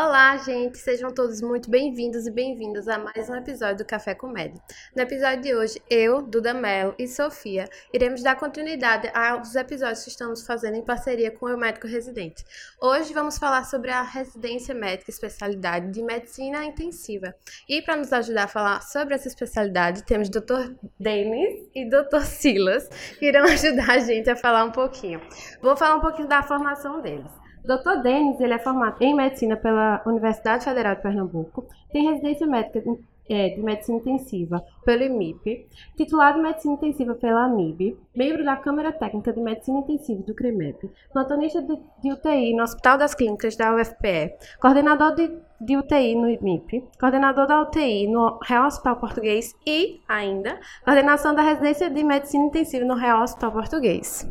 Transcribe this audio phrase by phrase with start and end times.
[0.00, 0.78] Olá, gente!
[0.78, 4.62] Sejam todos muito bem-vindos e bem-vindas a mais um episódio do Café Comédia.
[4.94, 10.10] No episódio de hoje, eu, Duda Mello e Sofia iremos dar continuidade aos episódios que
[10.10, 12.44] estamos fazendo em parceria com o médico residente.
[12.80, 17.34] Hoje vamos falar sobre a residência médica especialidade de medicina intensiva.
[17.68, 20.76] E para nos ajudar a falar sobre essa especialidade, temos Dr.
[20.96, 22.22] Denis e Dr.
[22.22, 25.20] Silas, que irão ajudar a gente a falar um pouquinho.
[25.60, 27.37] Vou falar um pouquinho da formação deles.
[27.68, 28.02] Dr.
[28.02, 32.82] Denis, ele é formado em medicina pela Universidade Federal de Pernambuco, tem residência médica
[33.28, 39.34] é, de medicina intensiva pelo IMIP, titulado medicina intensiva pela AMIB, membro da Câmara Técnica
[39.34, 44.34] de Medicina Intensiva do CREMEP, plantonista de, de UTI no Hospital das Clínicas da UFPE,
[44.58, 50.58] coordenador de, de UTI no IMIP, coordenador da UTI no Real Hospital Português e, ainda,
[50.86, 54.26] coordenação da residência de medicina intensiva no Real Hospital Português.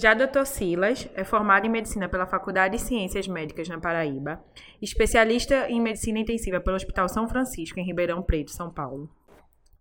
[0.00, 0.44] Já Dr.
[0.44, 4.40] Silas é formado em medicina pela Faculdade de Ciências Médicas na Paraíba,
[4.80, 9.10] especialista em medicina intensiva pelo Hospital São Francisco em Ribeirão Preto, São Paulo.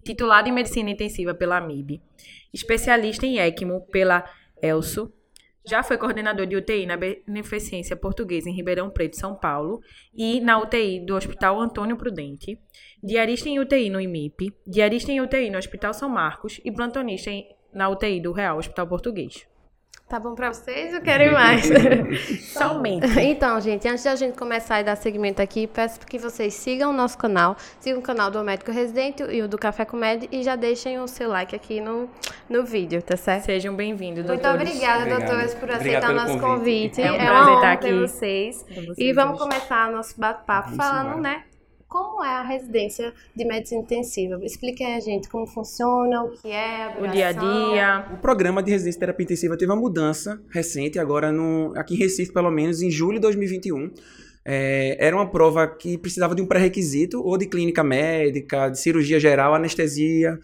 [0.04, 2.02] Titulado em medicina intensiva pela MIB,
[2.52, 4.28] especialista em ECMO pela
[4.60, 5.14] ELSO,
[5.64, 9.82] já foi coordenador de UTI na Beneficência Portuguesa em Ribeirão Preto, São Paulo,
[10.16, 12.60] e na UTI do Hospital Antônio Prudente,
[13.04, 17.30] diarista em UTI no IMIP, diarista em UTI no Hospital São Marcos e plantonista
[17.72, 19.45] na UTI do Real Hospital Português.
[20.08, 21.67] Tá bom pra vocês ou querem mais?
[22.53, 23.05] Somente.
[23.19, 26.91] Então, gente, antes de a gente começar a dar segmento aqui, peço que vocês sigam
[26.91, 30.44] o nosso canal, sigam o canal do Médico Residente e o do Café Comédia e
[30.44, 32.09] já deixem o seu like aqui no,
[32.49, 33.44] no vídeo, tá certo?
[33.47, 34.55] Sejam bem-vindos, doutores.
[34.55, 35.27] Muito obrigada, Obrigado.
[35.27, 37.02] doutores, por aceitar o nosso convite.
[37.02, 37.02] convite.
[37.02, 37.94] É um é prazer estar aqui.
[37.94, 38.66] vocês.
[38.69, 38.97] vocês.
[38.97, 41.44] E vamos começar nosso bate-papo falando, né,
[41.88, 44.39] como é a residência de medicina intensiva?
[44.43, 48.07] Explique aí a gente como funciona, o que é, o dia a dia.
[48.13, 51.97] O programa de residência de terapia intensiva teve uma mudança recente, agora no, aqui em
[51.97, 53.92] Recife, pelo menos, em julho de 2021.
[54.43, 59.20] É, era uma prova que precisava de um pré-requisito, ou de clínica médica, de cirurgia
[59.20, 60.37] geral, anestesia,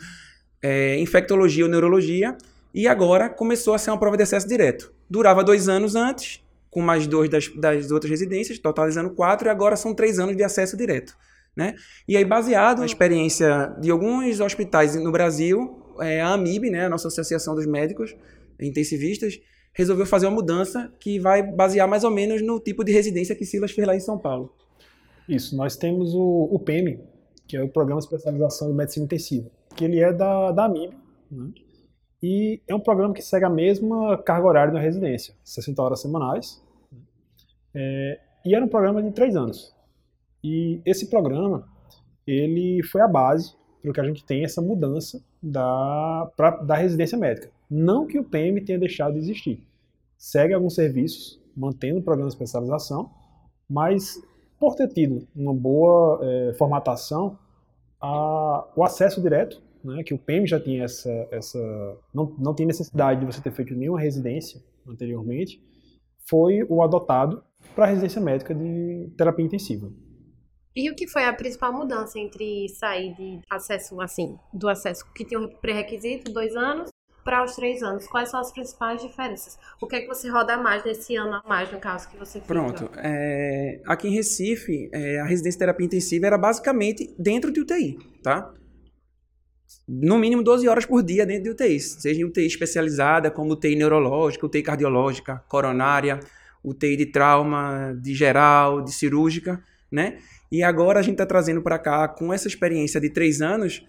[0.61, 2.37] é, infectologia ou neurologia,
[2.73, 4.93] e agora começou a ser uma prova de acesso direto.
[5.09, 9.75] Durava dois anos antes, com mais dois das, das outras residências, totalizando quatro, e agora
[9.75, 11.15] são três anos de acesso direto.
[11.55, 11.75] Né?
[12.07, 16.89] E aí, baseado na experiência de alguns hospitais no Brasil, é, a AMIB, né, a
[16.89, 18.15] nossa Associação dos Médicos
[18.59, 19.39] Intensivistas,
[19.73, 23.45] resolveu fazer uma mudança que vai basear mais ou menos no tipo de residência que
[23.45, 24.53] Silas fez lá em São Paulo.
[25.27, 26.99] Isso, nós temos o, o PEM,
[27.47, 30.95] que é o Programa de Especialização em Medicina Intensiva, que ele é da, da AMIB,
[31.31, 31.51] né?
[32.21, 36.61] e é um programa que segue a mesma carga horária na residência, 60 horas semanais,
[37.73, 39.73] é, e era um programa de três anos.
[40.43, 41.67] E esse programa,
[42.27, 47.17] ele foi a base para que a gente tenha essa mudança da, pra, da residência
[47.17, 47.51] médica.
[47.69, 49.65] Não que o PM tenha deixado de existir.
[50.17, 53.11] Segue alguns serviços, mantendo o programa de especialização,
[53.69, 54.21] mas
[54.59, 57.37] por ter tido uma boa é, formatação,
[57.99, 61.59] a, o acesso direto, né, que o PM já tinha essa, essa
[62.13, 65.61] não, não tinha necessidade de você ter feito nenhuma residência anteriormente,
[66.29, 67.43] foi o adotado
[67.75, 69.91] para a residência médica de terapia intensiva.
[70.75, 75.23] E o que foi a principal mudança entre sair de acesso, assim, do acesso que
[75.23, 76.89] tinha um pré-requisito, dois anos,
[77.23, 78.07] para os três anos?
[78.07, 79.57] Quais são as principais diferenças?
[79.79, 82.39] O que é que você roda mais nesse ano a mais, no caso que você?
[82.39, 82.89] Pronto.
[82.97, 87.99] É, aqui em Recife, é, a residência de terapia intensiva era basicamente dentro de UTI,
[88.23, 88.51] tá?
[89.87, 93.75] No mínimo 12 horas por dia dentro de UTI, seja em UTI especializada, como UTI
[93.75, 96.19] neurológica, UTI cardiológica, coronária,
[96.63, 100.17] UTI de trauma, de geral, de cirúrgica, né?
[100.53, 103.83] E agora a gente está trazendo para cá, com essa experiência de três anos,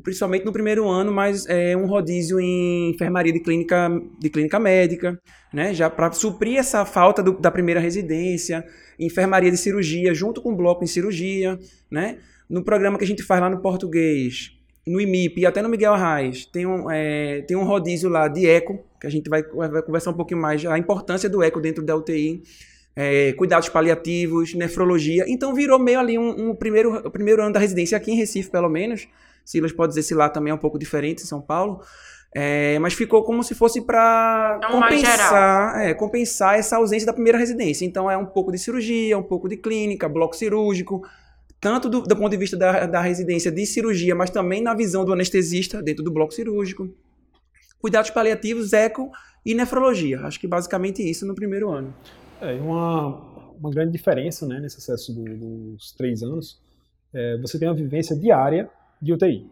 [0.00, 5.20] principalmente no primeiro ano, mas é um rodízio em enfermaria de clínica, de clínica médica,
[5.52, 5.74] né?
[5.74, 8.64] Já para suprir essa falta do, da primeira residência,
[8.96, 11.58] enfermaria de cirurgia, junto com o bloco em cirurgia,
[11.90, 12.18] né?
[12.48, 14.52] No programa que a gente faz lá no português,
[14.86, 18.46] no IMIP e até no Miguel Arraes, tem um, é, tem um rodízio lá de
[18.46, 21.84] eco, que a gente vai, vai conversar um pouquinho mais, a importância do eco dentro
[21.84, 22.40] da UTI
[22.96, 25.24] é, cuidados paliativos, nefrologia.
[25.26, 28.50] Então virou meio ali um, um primeiro, o primeiro ano da residência aqui em Recife,
[28.50, 29.08] pelo menos.
[29.44, 31.80] Silas pode dizer se lá também é um pouco diferente, em São Paulo.
[32.36, 37.84] É, mas ficou como se fosse para compensar, é, compensar essa ausência da primeira residência.
[37.84, 41.06] Então é um pouco de cirurgia, um pouco de clínica, bloco cirúrgico,
[41.60, 45.04] tanto do, do ponto de vista da, da residência de cirurgia, mas também na visão
[45.04, 46.88] do anestesista dentro do bloco cirúrgico.
[47.78, 49.10] Cuidados paliativos, eco
[49.46, 50.20] e nefrologia.
[50.22, 51.94] Acho que basicamente isso no primeiro ano.
[52.44, 55.24] É, uma, uma grande diferença né, nesse acesso do,
[55.72, 56.60] dos três anos,
[57.12, 58.68] é, você tem uma vivência diária
[59.00, 59.50] de UTI.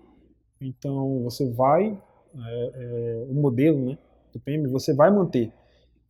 [0.61, 1.99] Então, você vai,
[2.37, 3.99] é, é, o modelo né,
[4.33, 5.53] do PM, você vai manter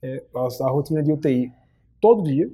[0.02, 1.52] é, a, a, rotina de UTI
[2.00, 2.50] todo dia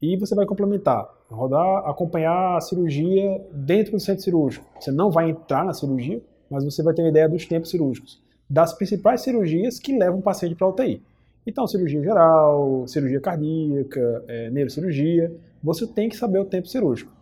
[0.00, 4.66] e você vai complementar rodar, acompanhar a cirurgia dentro do centro cirúrgico.
[4.78, 8.22] Você não vai entrar na cirurgia, mas você vai ter uma ideia dos tempos cirúrgicos,
[8.48, 11.02] das principais cirurgias que levam o paciente para a UTI.
[11.46, 17.12] Então, cirurgia geral, cirurgia cardíaca, é, neurocirurgia, você tem que saber o tempo cirúrgico,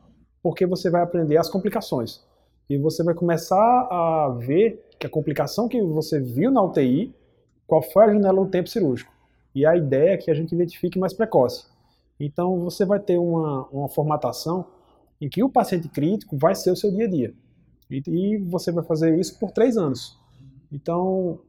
[0.42, 2.22] porque você vai aprender as complicações.
[2.68, 7.14] E você vai começar a ver que a complicação que você viu na UTI,
[7.66, 9.12] qual foi a janela do tempo cirúrgico.
[9.54, 11.66] E a ideia é que a gente identifique mais precoce.
[12.18, 14.66] Então, você vai ter uma, uma formatação
[15.20, 17.34] em que o paciente crítico vai ser o seu dia a dia.
[17.90, 20.18] E, e você vai fazer isso por três anos.
[20.70, 21.40] Então,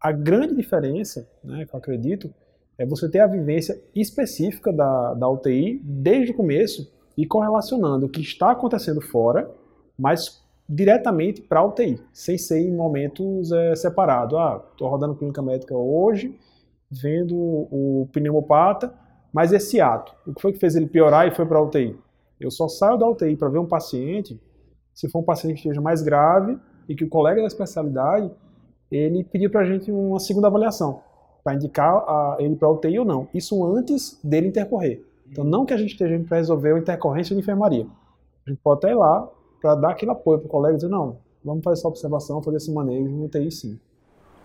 [0.00, 2.32] a grande diferença, né, que eu acredito,
[2.76, 8.08] é você ter a vivência específica da, da UTI desde o começo e correlacionando o
[8.08, 9.50] que está acontecendo fora,
[9.98, 14.36] mas diretamente para a UTI, sem ser em momentos é, separados.
[14.36, 16.38] Ah, estou rodando clínica médica hoje,
[16.90, 18.92] vendo o pneumopata,
[19.32, 21.96] mas esse ato, o que foi que fez ele piorar e foi para a UTI?
[22.40, 24.40] Eu só saio da UTI para ver um paciente
[24.92, 26.56] se for um paciente que esteja mais grave
[26.88, 28.30] e que o colega da especialidade
[28.90, 31.02] ele pediu para a gente uma segunda avaliação
[31.42, 33.28] para indicar a, ele para UTI ou não.
[33.34, 35.04] Isso antes dele intercorrer.
[35.30, 37.86] Então, não que a gente esteja para resolver a intercorrência de enfermaria.
[38.46, 39.28] A gente pode até ir lá
[39.60, 42.56] para dar aquele apoio para o colega e dizer: não, vamos fazer essa observação, fazer
[42.56, 43.80] esse manejo no UTI sim.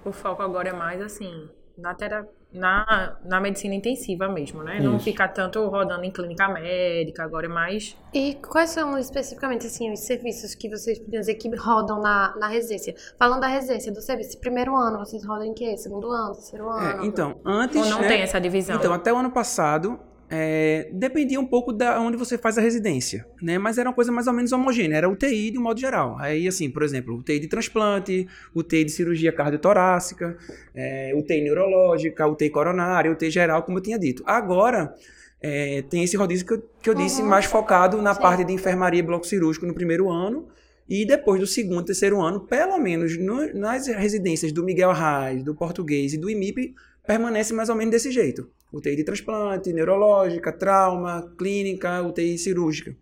[0.05, 4.77] O foco agora é mais assim, na, terapia, na, na medicina intensiva mesmo, né?
[4.77, 4.89] Isso.
[4.89, 7.95] Não ficar tanto rodando em clínica médica, agora é mais.
[8.13, 12.47] E quais são especificamente assim, os serviços que vocês podiam dizer que rodam na, na
[12.47, 12.95] residência?
[13.17, 15.77] Falando da residência, do serviço, primeiro ano, vocês rodam em quê?
[15.77, 17.03] Segundo ano, terceiro é, ano?
[17.03, 17.77] É, então, antes.
[17.77, 18.77] Ou não né, tem essa divisão?
[18.77, 19.99] Então, até o ano passado,
[20.29, 23.57] é, dependia um pouco da onde você faz a residência, né?
[23.57, 26.17] Mas era uma coisa mais ou menos homogênea, era UTI de um modo geral.
[26.19, 30.37] Aí, assim, por exemplo, UTI de transplante, UTI de cirurgia cardiotorácica,
[30.75, 34.21] é, UTI neurológica, UTI coronária, UTI geral, como eu tinha dito.
[34.25, 34.93] Agora,
[35.41, 37.03] é, tem esse rodízio que eu, que eu uhum.
[37.03, 38.21] disse, mais focado na Sim.
[38.21, 40.47] parte de enfermaria e bloco cirúrgico no primeiro ano,
[40.87, 45.55] e depois do segundo, terceiro ano, pelo menos no, nas residências do Miguel Arraes, do
[45.55, 46.73] Português e do IMIP,
[47.09, 48.47] permanece mais ou menos desse jeito.
[48.71, 52.95] UTI de transplante, neurológica, trauma, clínica, UTI cirúrgica.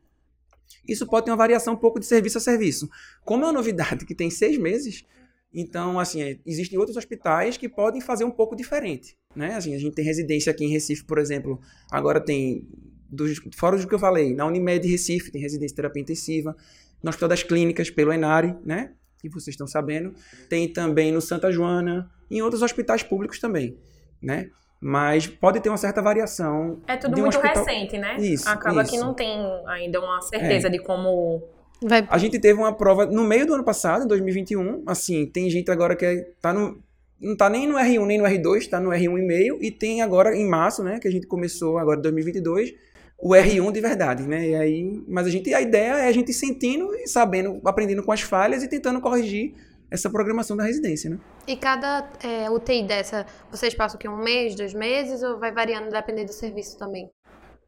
[0.87, 2.89] Isso pode ter uma variação um pouco de serviço a serviço.
[3.25, 5.05] Como é uma novidade que tem seis meses,
[5.53, 9.55] então, assim, é, existem outros hospitais que podem fazer um pouco diferente, né?
[9.55, 11.59] Assim, a gente tem residência aqui em Recife, por exemplo,
[11.91, 12.65] agora tem,
[13.09, 16.55] dos, fora do que eu falei, na Unimed Recife tem residência de terapia intensiva,
[17.03, 18.93] no Hospital das Clínicas, pelo Enare, né?
[19.19, 20.13] Que vocês estão sabendo.
[20.47, 23.77] Tem também no Santa Joana, em outros hospitais públicos também,
[24.21, 24.49] né?
[24.79, 26.79] Mas pode ter uma certa variação.
[26.87, 27.65] É tudo um muito hospital...
[27.65, 28.17] recente, né?
[28.19, 28.47] Isso.
[28.47, 28.91] Acaba isso.
[28.91, 29.37] que não tem
[29.67, 30.69] ainda uma certeza é.
[30.69, 31.43] de como.
[31.81, 32.07] Vai...
[32.09, 34.83] A gente teve uma prova no meio do ano passado, em 2021.
[34.85, 36.79] Assim, tem gente agora que é, tá no.
[37.19, 39.57] Não tá nem no R1 nem no R2, tá no R1,5.
[39.61, 40.99] E tem agora, em março, né?
[40.99, 42.75] Que a gente começou agora em 2022,
[43.17, 44.49] o R1 de verdade, né?
[44.49, 48.11] E aí, mas a gente, a ideia é a gente sentindo e sabendo, aprendendo com
[48.11, 49.55] as falhas e tentando corrigir
[49.89, 51.19] essa programação da residência, né?
[51.47, 55.89] E cada é, UTI dessa, vocês passam aqui um mês, dois meses, ou vai variando
[55.89, 57.09] dependendo do serviço também?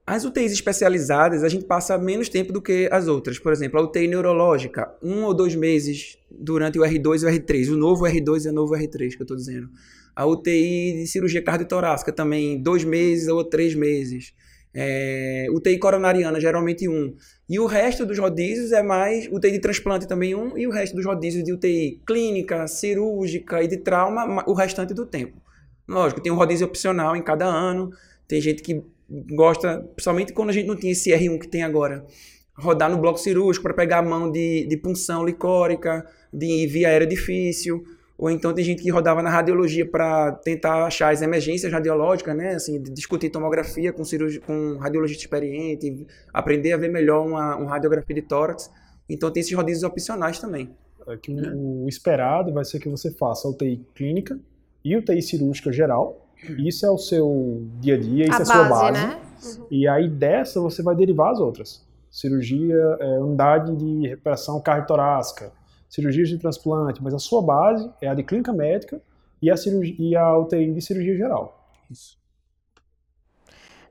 [0.06, 3.38] As UTIs especializadas, a gente passa menos tempo do que as outras.
[3.38, 7.71] Por exemplo, a UTI neurológica, um ou dois meses durante o R2 e o R3.
[7.71, 9.70] O novo R2 e o novo R3, que eu estou dizendo.
[10.15, 14.34] A UTI de cirurgia cardiotorácica também, dois meses ou três meses.
[14.74, 17.15] É, UTI coronariana, geralmente um.
[17.50, 20.96] E o resto dos rodízios é mais UTI de transplante também um, e o resto
[20.96, 25.41] dos rodízios de UTI clínica, cirúrgica e de trauma, o restante do tempo.
[25.88, 27.91] Lógico, tem um rodízio opcional em cada ano,
[28.27, 28.84] tem gente que
[29.32, 32.06] gosta, principalmente quando a gente não tinha esse R1 que tem agora,
[32.53, 37.08] rodar no bloco cirúrgico para pegar a mão de, de punção licórica, de via aérea
[37.08, 37.84] difícil,
[38.19, 42.55] ou então tem gente que rodava na radiologia para tentar achar as emergências radiológicas, né?
[42.55, 47.71] Assim, discutir tomografia com, cirurgi com um radiologista experiente, aprender a ver melhor uma, uma
[47.71, 48.69] radiografia de tórax.
[49.09, 50.69] Então tem esses rodízios opcionais também.
[51.07, 54.38] É que o, o esperado vai ser que você faça a UTI clínica
[54.83, 56.27] e UTI cirúrgica geral.
[56.57, 59.01] Isso é o seu dia a dia, isso a é a sua base.
[59.01, 59.21] Né?
[59.45, 59.67] Uhum.
[59.71, 61.88] E aí dessa você vai derivar as outras.
[62.11, 65.53] Cirurgia, é, unidade de recuperação cardiotorácica,
[65.89, 69.01] cirurgias de transplante, mas a sua base é a de clínica médica
[69.41, 71.67] e a, cirurgia, e a UTI de cirurgia geral.
[71.89, 72.19] Isso.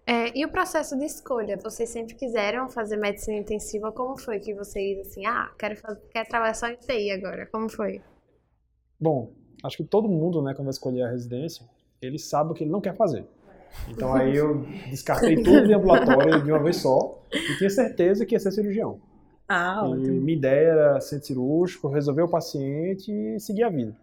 [0.06, 1.58] É, e o processo de escolha?
[1.62, 3.92] Vocês sempre quiseram fazer medicina intensiva?
[3.92, 7.46] Como foi que vocês, assim, ah, quero, fazer, quero trabalhar só em UTI agora?
[7.46, 8.00] Como foi?
[8.98, 11.66] Bom, acho que todo mundo, né, quando vai escolher a residência,
[12.00, 13.26] ele sabe o que ele não quer fazer.
[13.88, 18.34] Então aí eu descartei tudo de ambulatório de uma vez só e tinha certeza que
[18.34, 19.00] ia ser cirurgião.
[19.48, 23.96] Ah, e minha ideia era ser cirúrgico, resolver o paciente e seguir a vida.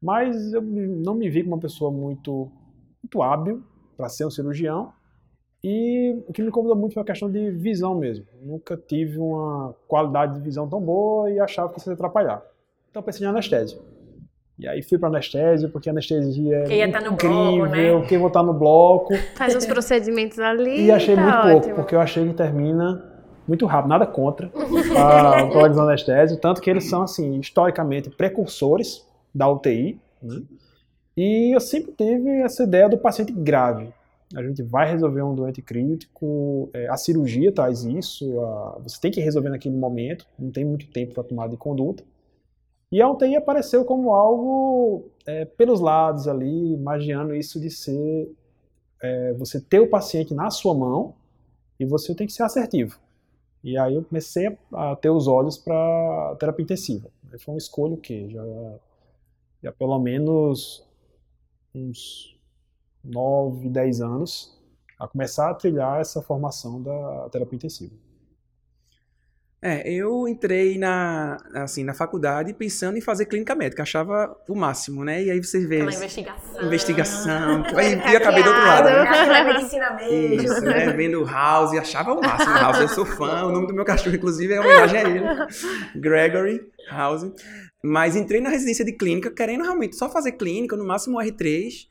[0.00, 2.50] Mas eu não me vi como uma pessoa muito,
[3.02, 3.62] muito hábil
[3.96, 4.92] para ser um cirurgião.
[5.64, 8.26] E o que me incomodou muito foi a questão de visão mesmo.
[8.42, 12.42] Nunca tive uma qualidade de visão tão boa e achava que isso ia atrapalhar.
[12.90, 13.80] Então pensei em anestésio.
[14.58, 18.06] E aí fui para anestésio, porque anestesia é tá no incrível, bloco, né?
[18.06, 19.14] que vou estar no bloco.
[19.36, 20.86] Faz os procedimentos ali.
[20.86, 21.60] E achei tá muito ótimo.
[21.60, 23.07] pouco, porque eu achei que termina
[23.48, 24.50] muito rápido, nada contra
[24.96, 29.98] a colegas anestésio, tanto que eles são, assim, historicamente precursores da UTI.
[30.22, 30.42] né?
[31.16, 33.88] E eu sempre tive essa ideia do paciente grave.
[34.36, 39.10] A gente vai resolver um doente crítico, é, a cirurgia traz isso, a- você tem
[39.10, 42.04] que resolver naquele momento, não tem muito tempo para tomada de conduta.
[42.92, 48.30] E a UTI apareceu como algo é, pelos lados ali, imaginando isso de ser
[49.02, 51.14] é, você ter o paciente na sua mão
[51.78, 52.98] e você tem que ser assertivo.
[53.62, 57.10] E aí eu comecei a ter os olhos para terapia intensiva.
[57.38, 58.28] Foi uma escolha o quê?
[58.30, 58.42] Já,
[59.64, 60.86] já pelo menos
[61.74, 62.36] uns
[63.04, 64.58] 9, 10 anos
[64.98, 67.94] a começar a trilhar essa formação da terapia intensiva.
[69.60, 75.04] É, eu entrei na, assim, na faculdade pensando em fazer clínica médica, achava o máximo,
[75.04, 75.24] né?
[75.24, 76.64] E aí você vê Aquela essa investigação.
[76.64, 79.00] investigação, e, e acabei do outro lado, né?
[79.00, 80.42] Aquela medicina mesmo.
[80.44, 80.92] Isso, né?
[80.92, 82.78] Vendo House, achava o máximo House.
[82.78, 85.24] Eu sou fã, o nome do meu cachorro, inclusive, é homenagem a ele.
[85.96, 87.26] Gregory House.
[87.82, 91.88] Mas entrei na residência de clínica, querendo realmente só fazer clínica, no máximo R3,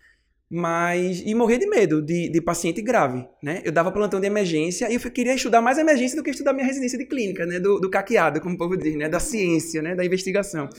[0.49, 1.21] mas.
[1.25, 3.61] E morrer de medo de, de paciente grave, né?
[3.63, 6.65] Eu dava plantão de emergência e eu queria estudar mais emergência do que estudar minha
[6.65, 7.59] residência de clínica, né?
[7.59, 9.09] Do, do caqueado, como o povo diz, né?
[9.09, 9.95] Da ciência, né?
[9.95, 10.69] Da investigação.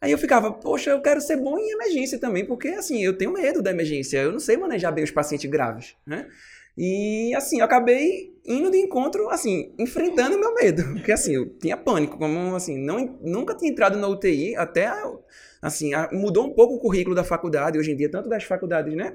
[0.00, 3.32] Aí eu ficava, poxa, eu quero ser bom em emergência também, porque assim, eu tenho
[3.32, 6.28] medo da emergência, eu não sei manejar bem os pacientes graves, né?
[6.76, 11.48] E assim, eu acabei indo de encontro, assim, enfrentando o meu medo, porque assim, eu
[11.58, 14.88] tinha pânico, como assim, não, nunca tinha entrado na UTI, até
[15.62, 19.14] assim, mudou um pouco o currículo da faculdade, hoje em dia, tanto das faculdades, né?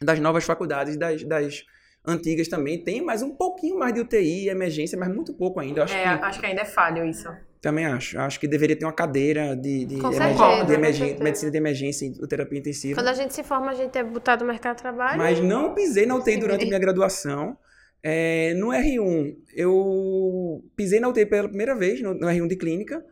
[0.00, 1.64] Das novas faculdades, das, das
[2.06, 5.84] antigas também, tem mais um pouquinho mais de UTI, emergência, mas muito pouco ainda.
[5.84, 7.28] Acho É, que acho que ainda é falho isso.
[7.60, 8.18] também acho.
[8.18, 11.22] Acho que deveria ter uma cadeira de, de, certeza, de certeza.
[11.22, 12.94] medicina de emergência e terapia intensiva.
[12.98, 15.18] Quando a gente se forma, a gente é botado no mercado de trabalho.
[15.18, 17.56] Mas não pisei na UTI durante minha graduação.
[18.02, 23.04] É, no R1, eu pisei na UTI pela primeira vez, no, no R1 de clínica.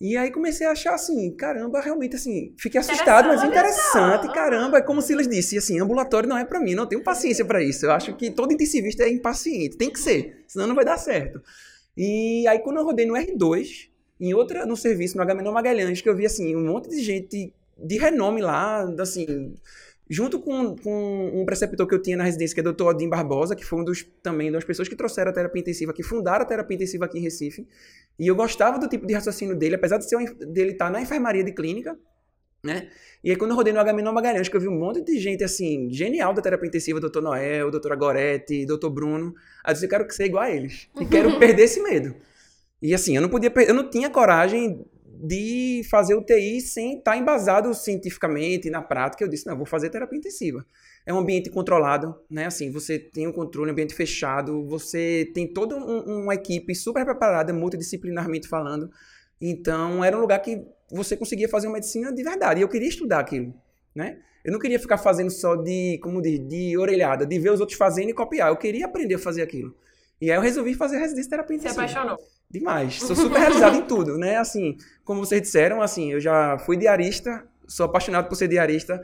[0.00, 4.32] E aí comecei a achar assim, caramba, realmente assim, fiquei assustado, mas Interessante, só.
[4.32, 7.44] caramba, é como se eles disse, assim, ambulatório não é pra mim, não tenho paciência
[7.44, 7.84] pra isso.
[7.84, 11.42] Eu acho que todo intensivista é impaciente, tem que ser, senão não vai dar certo.
[11.96, 13.88] E aí quando eu rodei no R2,
[14.20, 17.52] em outra, no serviço, no Agamenon Magalhães, que eu vi assim, um monte de gente
[17.76, 19.54] de renome lá, assim,
[20.08, 22.84] junto com, com um preceptor que eu tinha na residência, que é o Dr.
[22.84, 26.02] Odin Barbosa, que foi um dos também das pessoas que trouxeram a terapia intensiva, que
[26.02, 27.66] fundaram a terapia intensiva aqui em Recife.
[28.18, 31.44] E eu gostava do tipo de raciocínio dele, apesar de ser dele estar na enfermaria
[31.44, 31.98] de clínica,
[32.64, 32.88] né?
[33.22, 35.44] E aí quando eu rodei no Agamenon Magalhães, que eu vi um monte de gente
[35.44, 37.20] assim, genial da terapia intensiva, Dr.
[37.20, 37.94] Noel, Dr.
[37.96, 38.88] Goretti, Dr.
[38.88, 40.88] Bruno, aí eu disse, eu quero ser igual a eles.
[40.98, 42.14] E quero perder esse medo.
[42.80, 44.84] E assim, eu não podia, eu não tinha coragem
[45.20, 49.24] de fazer UTI sem estar embasado cientificamente na prática.
[49.24, 50.64] Eu disse, não, vou fazer terapia intensiva.
[51.04, 52.46] É um ambiente controlado, né?
[52.46, 57.04] Assim, você tem um controle, um ambiente fechado, você tem toda um- uma equipe super
[57.04, 58.90] preparada, multidisciplinarmente falando.
[59.40, 62.60] Então, era um lugar que você conseguia fazer uma medicina de verdade.
[62.60, 63.54] E eu queria estudar aquilo,
[63.94, 64.18] né?
[64.44, 67.76] Eu não queria ficar fazendo só de, como diz, de orelhada, de ver os outros
[67.76, 68.48] fazendo e copiar.
[68.48, 69.74] Eu queria aprender a fazer aquilo.
[70.20, 71.82] E aí eu resolvi fazer residência terapia Se intensiva.
[71.82, 72.18] apaixonou.
[72.50, 72.94] Demais.
[73.00, 74.36] Sou super realizado em tudo, né?
[74.36, 79.02] Assim, como vocês disseram, assim, eu já fui diarista, sou apaixonado por ser diarista.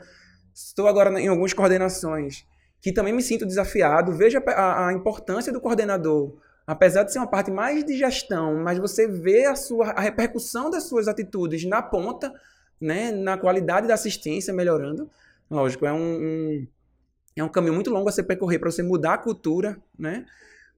[0.53, 2.45] Estou agora em algumas coordenações
[2.81, 4.13] que também me sinto desafiado.
[4.13, 8.55] Vejo a, a- a importância do coordenador, apesar de ser uma parte mais de gestão,
[8.63, 12.33] mas você vê a sua a repercussão das suas atitudes na ponta,
[12.81, 15.09] né, na qualidade da assistência melhorando.
[15.49, 16.67] Lógico, é um, um-
[17.35, 20.25] é um caminho muito longo a se percorrer para você mudar a cultura, né?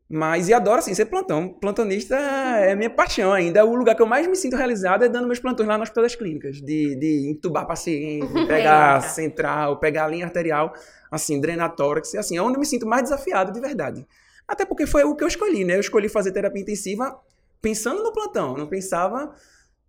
[0.09, 1.49] Mas, e adoro, assim, ser plantão.
[1.49, 3.65] Plantonista é minha paixão ainda.
[3.65, 6.03] O lugar que eu mais me sinto realizado é dando meus plantões lá no Hospital
[6.03, 6.61] das Clínicas.
[6.61, 10.73] De, de entubar paciente, pegar central, pegar a linha arterial,
[11.11, 12.15] assim, drenar tórax.
[12.15, 14.07] Assim, é onde eu me sinto mais desafiado de verdade.
[14.47, 15.75] Até porque foi o que eu escolhi, né?
[15.75, 17.19] Eu escolhi fazer terapia intensiva
[17.61, 18.55] pensando no plantão.
[18.55, 19.33] Não pensava,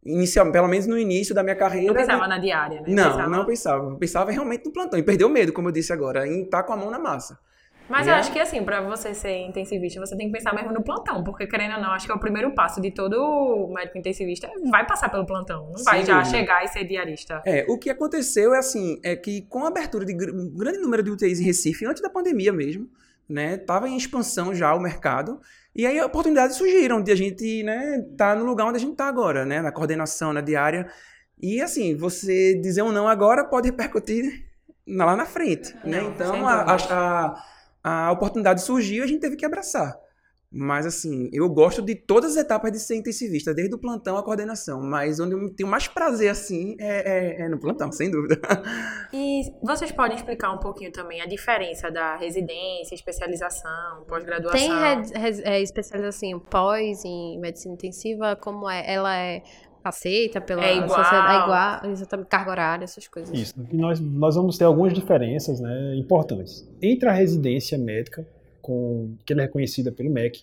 [0.05, 1.87] inicial, pelo menos no início da minha carreira...
[1.87, 2.87] Não pensava na diária, né?
[2.89, 3.97] Não, Pensava- não pensava.
[3.97, 4.99] Pensava realmente no plantão.
[4.99, 7.39] E perdeu o medo, como eu disse agora, em estar com a mão na massa.
[7.89, 10.55] Mas E eu é- acho que assim, pra você ser intensivista, você tem que pensar
[10.55, 13.69] mesmo no plantão, porque querendo ou não, acho que é o primeiro passo de todo
[13.75, 17.41] médico intensivista, vai passar pelo plantão, não vai Sem já chegar e ser diarista.
[17.47, 21.03] É, o que aconteceu é assim, é que com a abertura de um grande número
[21.03, 22.89] de UTIs em Recife, antes da pandemia mesmo,
[23.29, 25.41] né, tava em expansão já o mercado,
[25.75, 29.07] e aí oportunidades surgiram de a gente, né, tá no lugar onde a gente tá
[29.07, 30.89] agora, né, na coordenação, na diária,
[31.41, 34.45] e assim, você dizer um não agora pode repercutir
[34.87, 36.91] lá na frente, né, Não, então sem a, dúvidas.
[36.91, 37.45] a,
[38.09, 39.97] a oportunidade surgiu e a gente teve que abraçar.
[40.51, 44.23] Mas, assim, eu gosto de todas as etapas de ser intensivista, desde o plantão à
[44.23, 44.81] coordenação.
[44.81, 48.41] Mas onde eu tenho mais prazer, assim, é, é, é no plantão, sem dúvida.
[49.13, 54.59] E vocês podem explicar um pouquinho também a diferença da residência, especialização, pós-graduação?
[54.59, 58.37] Tem res- é, especialização pós em medicina intensiva?
[58.37, 58.91] Como é?
[58.91, 59.43] Ela é
[59.85, 60.89] aceita pela É igual.
[60.89, 61.33] sociedade?
[61.33, 63.37] É igual, exatamente, carga horária, essas coisas.
[63.39, 63.55] Isso.
[63.71, 66.69] E nós, nós vamos ter algumas diferenças né, importantes.
[66.83, 68.27] Entre a residência médica,
[68.61, 70.43] com, que ela é reconhecida pelo MEC,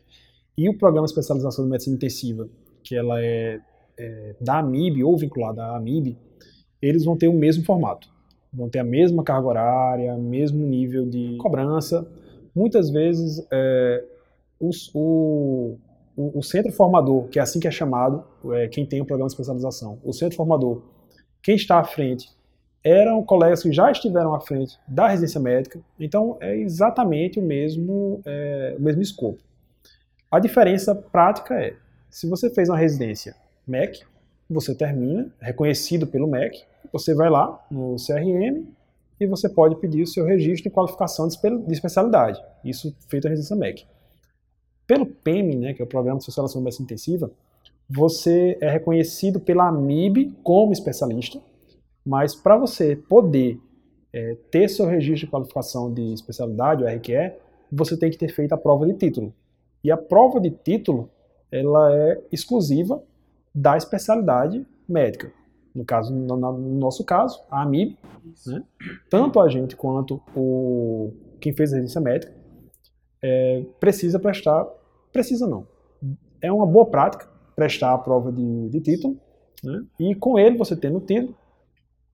[0.58, 2.48] e o programa de especialização de medicina intensiva,
[2.84, 3.60] que ela é,
[3.98, 6.18] é da AMIB ou vinculada à AMIB,
[6.82, 8.08] eles vão ter o mesmo formato.
[8.54, 12.08] Vão ter a mesma carga horária, mesmo nível de cobrança.
[12.56, 14.04] Muitas vezes, é,
[14.60, 15.78] os- o,
[16.16, 19.28] o, o centro formador, que é assim que é chamado, é, quem tem o programa
[19.28, 20.82] de especialização, o centro formador,
[21.42, 22.30] quem está à frente
[22.84, 28.22] eram colegas que já estiveram à frente da residência médica, então é exatamente o mesmo,
[28.26, 29.40] é, o mesmo escopo.
[30.32, 31.76] A diferença prática é,
[32.10, 33.36] se você fez uma residência
[33.68, 34.04] MEC,
[34.50, 38.64] você termina, reconhecido pelo MEC, você vai lá no CRM
[39.20, 43.24] e você pode pedir o seu registro de qualificação de espe- de especialidade, isso feito
[43.24, 43.86] na residência MEC.
[44.88, 47.32] Pelo PEM, né, que é o Programa de Especialização de Medicina Intensiva,
[47.90, 51.40] você é reconhecido pela AMIB como especialista,
[52.06, 53.60] mas para você poder
[54.14, 57.34] é, ter seu registro de qualificação de especialidade, o RQE,
[57.72, 59.34] você tem que ter feito a prova de título.
[59.84, 61.10] E a prova de título,
[61.52, 63.02] ela é exclusiva
[63.54, 65.32] da especialidade médica.
[65.74, 67.98] No caso, no, no nosso caso, a AMIB,
[68.48, 68.64] né?
[69.10, 72.35] tanto a gente quanto o quem fez a residência médica
[73.26, 74.68] é, precisa prestar,
[75.12, 75.66] precisa não,
[76.40, 79.18] é uma boa prática prestar a prova de, de título,
[79.64, 79.84] né?
[80.00, 81.36] e com ele você tendo o título,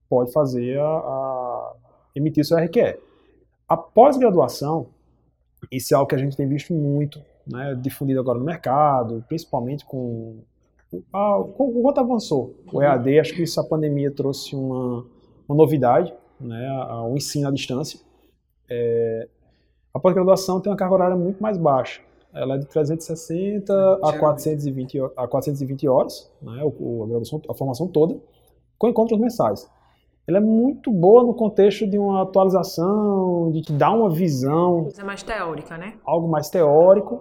[0.08, 1.72] pode fazer a, a
[2.16, 2.98] emitir seu RQE.
[3.68, 4.86] A pós-graduação,
[5.70, 9.84] isso é algo que a gente tem visto muito, né, difundido agora no mercado, principalmente
[9.84, 10.38] com,
[11.10, 15.04] com o quanto avançou o EAD, acho que isso a pandemia trouxe uma,
[15.48, 16.68] uma novidade, né,
[17.06, 18.00] o ensino à distância.
[18.70, 19.28] É,
[19.94, 22.00] a pós-graduação tem uma carga horária muito mais baixa.
[22.34, 24.18] Ela é de 360 a Geralmente.
[24.20, 28.16] 420, ho- a 420 horas, né, o- a, graduação, a formação toda,
[28.78, 29.70] com encontros mensais.
[30.26, 35.04] Ela é muito boa no contexto de uma atualização, de te dar uma visão, Coisa
[35.04, 35.94] mais teórica, né?
[36.06, 37.20] algo mais teórico,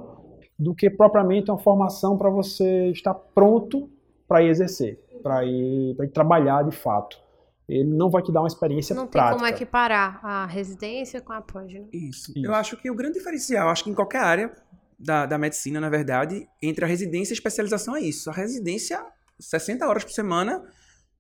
[0.58, 3.90] do que propriamente uma formação para você estar pronto
[4.28, 7.20] para ir exercer, para ir, pra ir trabalhar de fato.
[7.70, 9.36] Ele não vai te dar uma experiência Não tem prática.
[9.38, 11.86] como equiparar a residência com a pós, né?
[11.94, 12.32] Isso.
[12.32, 12.46] Isso.
[12.46, 14.54] Eu acho que o grande diferencial, acho que em qualquer área
[15.00, 18.30] da, da medicina, na verdade, entre a residência e a especialização é isso.
[18.30, 19.04] A residência,
[19.40, 20.64] 60 horas por semana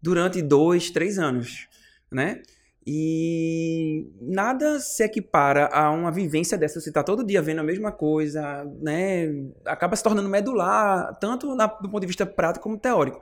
[0.01, 1.67] durante dois, três anos,
[2.11, 2.41] né?
[2.85, 6.79] E nada se equipara a uma vivência dessa.
[6.81, 9.27] Você está todo dia vendo a mesma coisa, né?
[9.65, 13.21] Acaba se tornando medular, tanto na- do ponto de vista prático como teórico.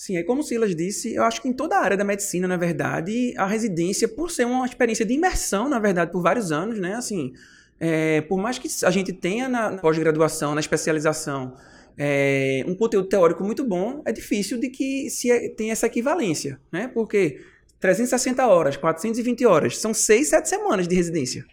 [0.00, 2.46] Sim, é como o Silas disse, eu acho que em toda a área da medicina,
[2.46, 6.78] na verdade, a residência, por ser uma experiência de imersão, na verdade, por vários anos,
[6.78, 6.94] né?
[6.94, 7.32] Assim,
[7.80, 11.56] é, por mais que a gente tenha na, na pós-graduação, na especialização,
[11.98, 16.60] é, um conteúdo teórico muito bom, é difícil de que se é- tenha essa equivalência,
[16.70, 16.86] né?
[16.94, 17.40] Porque
[17.80, 21.44] 360 horas, 420 horas, são 6, 7 semanas de residência.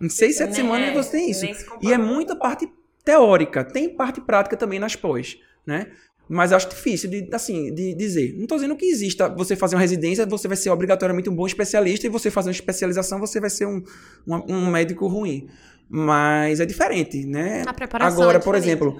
[0.00, 1.44] Em 6, 7 Nem- semanas é, você tem isso.
[1.82, 2.68] E é muita parte
[3.04, 5.88] teórica, tem parte prática também nas pós, né?
[6.28, 8.34] Mas acho difícil de, assim, de dizer.
[8.34, 11.46] Não estou dizendo que exista você fazer uma residência, você vai ser obrigatoriamente um bom
[11.46, 13.82] especialista, e você fazer uma especialização, você vai ser um,
[14.26, 15.48] um, um médico ruim.
[15.88, 17.62] Mas é diferente, né?
[17.66, 18.98] A preparação Agora, é por exemplo,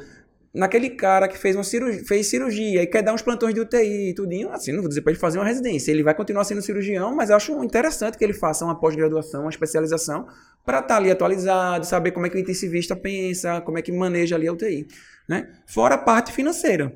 [0.54, 4.10] naquele cara que fez, uma cirurgia, fez cirurgia e quer dar uns plantões de UTI
[4.10, 5.90] e tudinho, assim, não vou dizer para ele fazer uma residência.
[5.90, 10.26] Ele vai continuar sendo cirurgião, mas acho interessante que ele faça uma pós-graduação, uma especialização,
[10.64, 14.36] para estar ali atualizado, saber como é que o intensivista pensa, como é que maneja
[14.36, 14.86] ali a UTI.
[15.28, 15.48] Né?
[15.66, 16.94] Fora a parte financeira.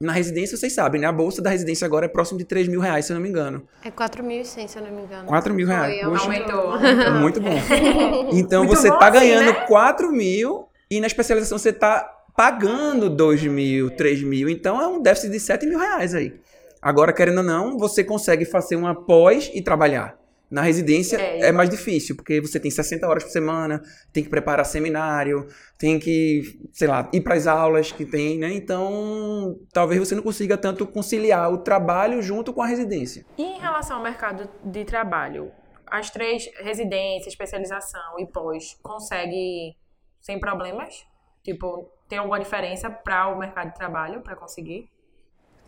[0.00, 1.06] Na residência, vocês sabem, né?
[1.06, 3.28] A bolsa da residência agora é próximo de 3 mil reais, se eu não me
[3.28, 3.68] engano.
[3.84, 5.26] É 4.100, se eu não me engano.
[5.26, 6.00] 4 mil reais.
[6.00, 6.24] Foi, Poxa.
[6.24, 6.76] Aumentou.
[6.78, 7.50] É muito bom.
[8.32, 9.66] Então Muito você bom tá assim, ganhando né?
[9.66, 14.48] 4 mil e na especialização você tá pagando 2 mil, 3 mil.
[14.48, 16.40] Então é um déficit de 7 mil reais aí.
[16.80, 20.16] Agora, querendo ou não, você consegue fazer uma pós e trabalhar.
[20.50, 23.80] Na residência É, é, mais difícil, porque você tem 60 horas por semana,
[24.12, 25.46] tem que preparar seminário,
[25.78, 28.52] tem que, sei lá, ir para as aulas que tem, né?
[28.52, 33.24] Então, talvez você não consiga tanto conciliar o trabalho junto com a residência.
[33.38, 35.52] E em relação ao mercado de trabalho,
[35.86, 39.76] as três residências, especialização e pós, consegue
[40.20, 41.06] sem problemas?
[41.42, 44.90] Tipo, tem alguma diferença para o mercado de trabalho para conseguir?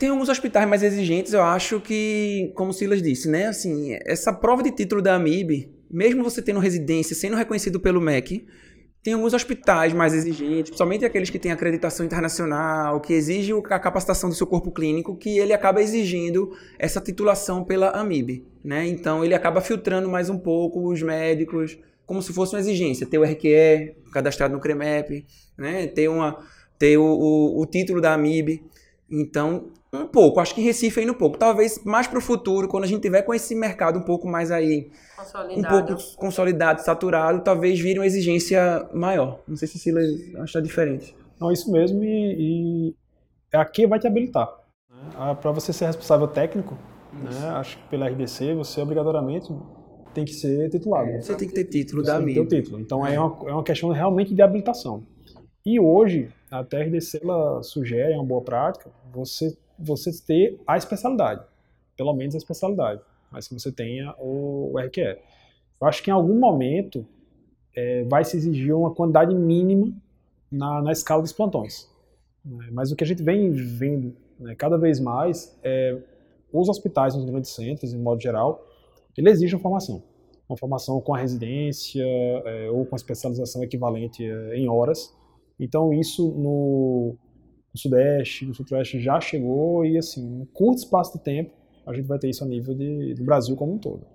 [0.02, 3.46] Tem alguns hospitais mais exigentes, eu acho que, como o Silas disse, né?
[3.46, 8.44] Assim, essa prova de título da AMIB, mesmo você tendo residência, sendo reconhecido pelo MEC,
[9.00, 14.28] tem alguns hospitais mais exigentes, principalmente aqueles que têm acreditação internacional, que exigem a capacitação
[14.28, 18.84] do seu corpo clínico, que ele acaba exigindo essa titulação pela AMIB, né?
[18.88, 23.18] Então ele acaba filtrando mais um pouco os médicos, como se fosse uma exigência, ter
[23.18, 25.24] o RQE cadastrado no CREMEP,
[25.56, 25.86] né?
[25.86, 26.44] Ter uma
[26.76, 28.64] ter o, o, o título da AMIB.
[29.08, 31.36] Então, um pouco, acho que em Recife ainda um pouco.
[31.36, 34.50] Talvez mais para o futuro, quando a gente tiver com esse mercado um pouco mais
[34.50, 34.90] aí,
[35.54, 39.40] um pouco consolidado, saturado, talvez vire uma exigência maior.
[39.46, 41.14] Não sei se Silas acha diferente.
[41.38, 42.94] Não, isso mesmo, e, e
[43.52, 44.48] é aqui vai te habilitar.
[44.90, 45.34] Né?
[45.40, 46.78] Para você ser responsável técnico,
[47.12, 47.48] né?
[47.56, 49.54] acho que pela RDC, você obrigatoriamente
[50.14, 51.10] tem que ser titulado.
[51.10, 52.46] É, você tem que ter título você da mídia.
[52.46, 52.80] título.
[52.80, 53.14] Então é.
[53.14, 55.04] é, uma, é uma questão realmente de habilitação.
[55.64, 61.44] E hoje, a RDC ela sugere, é uma boa prática, você você ter a especialidade,
[61.96, 65.18] pelo menos a especialidade, mas que você tenha o, RQE.
[65.80, 67.06] Eu acho que em algum momento
[67.74, 69.92] é, vai se exigir uma quantidade mínima
[70.50, 71.90] na, na escala dos plantões.
[72.44, 72.68] Né?
[72.70, 75.98] Mas o que a gente vem vendo né, cada vez mais é
[76.52, 78.66] os hospitais nos grandes centros, em modo geral,
[79.16, 80.02] ele exige uma formação.
[80.48, 85.14] Uma formação com a residência é, ou com a especialização equivalente é, em horas.
[85.58, 87.16] Então, isso no,
[87.74, 91.50] no Sudeste, no Centro-Oeste já chegou e, assim, em curto espaço de tempo,
[91.86, 94.06] a gente vai ter isso a nível de, do Brasil como um todo.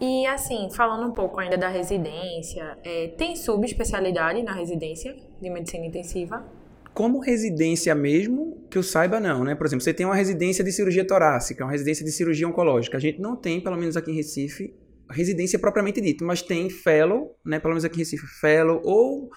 [0.00, 5.86] E, assim, falando um pouco ainda da residência, é, tem subespecialidade na residência de medicina
[5.86, 6.44] intensiva?
[6.92, 9.54] Como residência mesmo, que eu saiba não, né?
[9.54, 12.96] Por exemplo, você tem uma residência de cirurgia torácica, uma residência de cirurgia oncológica.
[12.96, 14.74] A gente não tem, pelo menos aqui em Recife,
[15.10, 17.58] residência propriamente dita, mas tem fellow, né?
[17.58, 19.30] Pelo menos aqui em Recife, fellow ou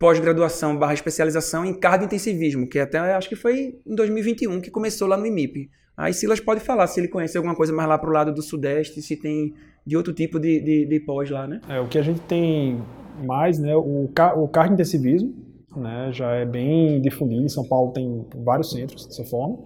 [0.00, 5.14] pós-graduação barra especialização em cardiointensivismo, que até acho que foi em 2021 que começou lá
[5.14, 5.70] no IMIP.
[5.94, 8.40] Aí Silas pode falar se ele conhece alguma coisa mais lá para o lado do
[8.40, 9.52] Sudeste, se tem
[9.86, 11.60] de outro tipo de, de, de, pós lá, né?
[11.68, 12.80] É, o que a gente tem
[13.22, 14.04] mais, né, o,
[14.36, 15.34] o cardiointensivismo,
[15.76, 19.58] né, já é bem difundido, em São Paulo tem vários centros dessa forma,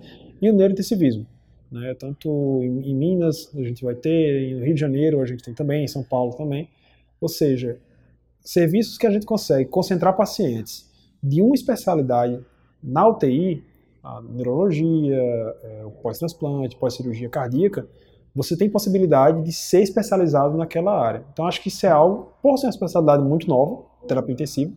[0.42, 1.24] e o neurointensivismo.
[1.70, 5.44] Né, tanto em, em Minas a gente vai ter, no Rio de Janeiro a gente
[5.44, 6.68] tem também, em São Paulo também.
[7.20, 7.78] Ou seja,
[8.44, 10.88] serviços que a gente consegue concentrar pacientes
[11.22, 12.44] de uma especialidade
[12.83, 13.64] na UTI,
[14.02, 17.88] a neurologia, é, o pós-transplante, pós-cirurgia cardíaca,
[18.35, 21.24] você tem possibilidade de ser especializado naquela área.
[21.33, 24.72] Então, acho que isso é algo, por ser uma especialidade muito nova, terapia intensiva,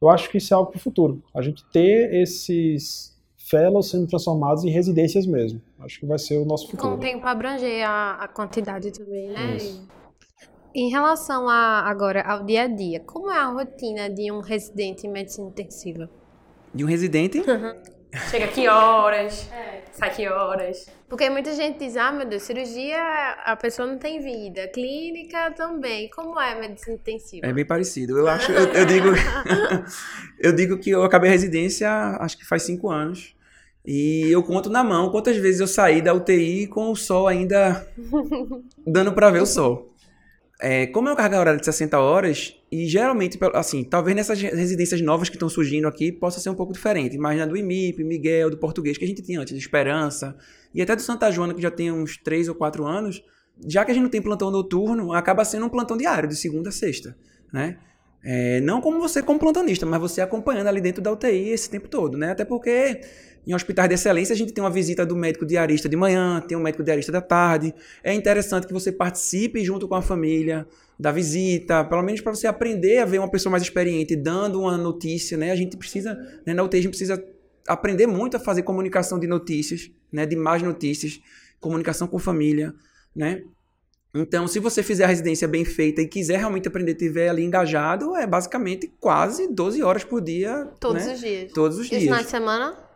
[0.00, 1.22] eu acho que isso é algo para o futuro.
[1.34, 5.60] A gente ter esses fellows sendo transformados em residências mesmo.
[5.80, 6.90] Acho que vai ser o nosso futuro.
[6.90, 9.56] Com o tempo abranger a, a quantidade também, né?
[9.56, 9.88] Isso.
[10.78, 15.08] Em relação a, agora ao dia a dia, como é a rotina de um residente
[15.08, 16.08] em medicina intensiva?
[16.72, 17.42] De um residente?
[18.30, 19.82] Chega que horas, é.
[19.90, 20.86] sai que horas.
[21.08, 22.96] Porque muita gente diz, ah, meu Deus, cirurgia,
[23.44, 24.68] a pessoa não tem vida.
[24.68, 26.08] Clínica também.
[26.10, 27.44] Como é a medicina intensiva?
[27.44, 28.16] É bem parecido.
[28.16, 29.08] Eu acho, eu, eu digo,
[30.38, 33.34] eu digo que eu acabei a residência, acho que faz cinco anos.
[33.84, 37.84] E eu conto na mão quantas vezes eu saí da UTI com o sol ainda
[38.86, 39.88] dando para ver o sol.
[40.60, 45.00] É, como é uma carga horária de 60 horas, e geralmente, assim, talvez nessas residências
[45.00, 48.50] novas que estão surgindo aqui possa ser um pouco diferente, mas na do IMIP, Miguel,
[48.50, 50.36] do português que a gente tinha antes, de Esperança,
[50.74, 53.22] e até do Santa Joana, que já tem uns 3 ou 4 anos,
[53.66, 56.70] já que a gente não tem plantão noturno, acaba sendo um plantão diário, de segunda
[56.70, 57.16] a sexta,
[57.52, 57.78] né?
[58.22, 61.88] É, não como você como plantonista, mas você acompanhando ali dentro da UTI esse tempo
[61.88, 62.32] todo, né?
[62.32, 63.00] Até porque
[63.48, 66.54] em hospitais de excelência, a gente tem uma visita do médico diarista de manhã, tem
[66.54, 67.74] um médico diarista da tarde.
[68.04, 70.66] É interessante que você participe junto com a família
[71.00, 74.76] da visita, pelo menos para você aprender a ver uma pessoa mais experiente dando uma
[74.76, 75.50] notícia, né?
[75.50, 77.24] A gente precisa, né, na UTI, a gente precisa
[77.66, 80.26] aprender muito a fazer comunicação de notícias, né?
[80.26, 81.18] De mais notícias,
[81.58, 82.74] comunicação com família,
[83.16, 83.42] né?
[84.14, 88.14] Então, se você fizer a residência bem feita e quiser realmente aprender, tiver ali engajado,
[88.14, 90.68] é basicamente quase 12 horas por dia.
[90.78, 91.14] Todos né?
[91.14, 91.52] os dias.
[91.52, 92.02] Todos os e dias.
[92.02, 92.87] E final de semana?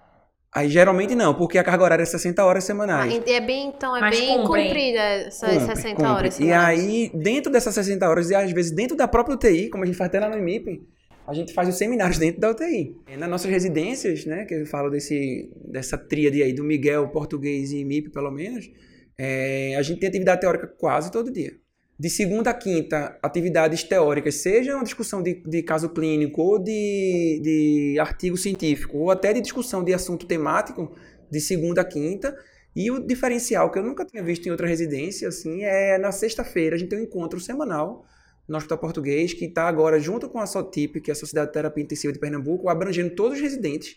[0.54, 3.10] Aí geralmente não, porque a carga horária é 60 horas semanais.
[3.14, 4.64] Ah, é bem, então é Mas bem cumpre.
[4.64, 6.12] comprida essas cumpre, 60 cumpre.
[6.12, 6.78] horas semanais.
[6.78, 9.86] E aí, dentro dessas 60 horas, e às vezes dentro da própria UTI, como a
[9.86, 10.86] gente faz até lá no IMIP,
[11.26, 12.94] a gente faz os seminários dentro da UTI.
[13.08, 17.72] E nas nossas residências, né, que eu falo desse, dessa tríade aí do Miguel, português
[17.72, 18.70] e IMIP, pelo menos,
[19.16, 21.61] é, a gente tem atividade teórica quase todo dia
[22.02, 27.40] de segunda a quinta, atividades teóricas, seja uma discussão de, de caso clínico ou de,
[27.40, 30.96] de artigo científico, ou até de discussão de assunto temático,
[31.30, 32.36] de segunda a quinta.
[32.74, 36.74] E o diferencial que eu nunca tinha visto em outra residência, assim, é na sexta-feira
[36.74, 38.04] a gente tem um encontro semanal
[38.48, 41.52] no Hospital Português, que está agora junto com a SOTIP, que é a Sociedade de
[41.52, 43.94] Terapia Intensiva de Pernambuco, abrangendo todos os residentes,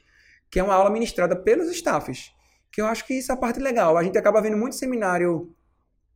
[0.52, 2.30] que é uma aula ministrada pelos staffs.
[2.72, 3.98] Que eu acho que isso é a parte legal.
[3.98, 5.56] A gente acaba vendo muito seminário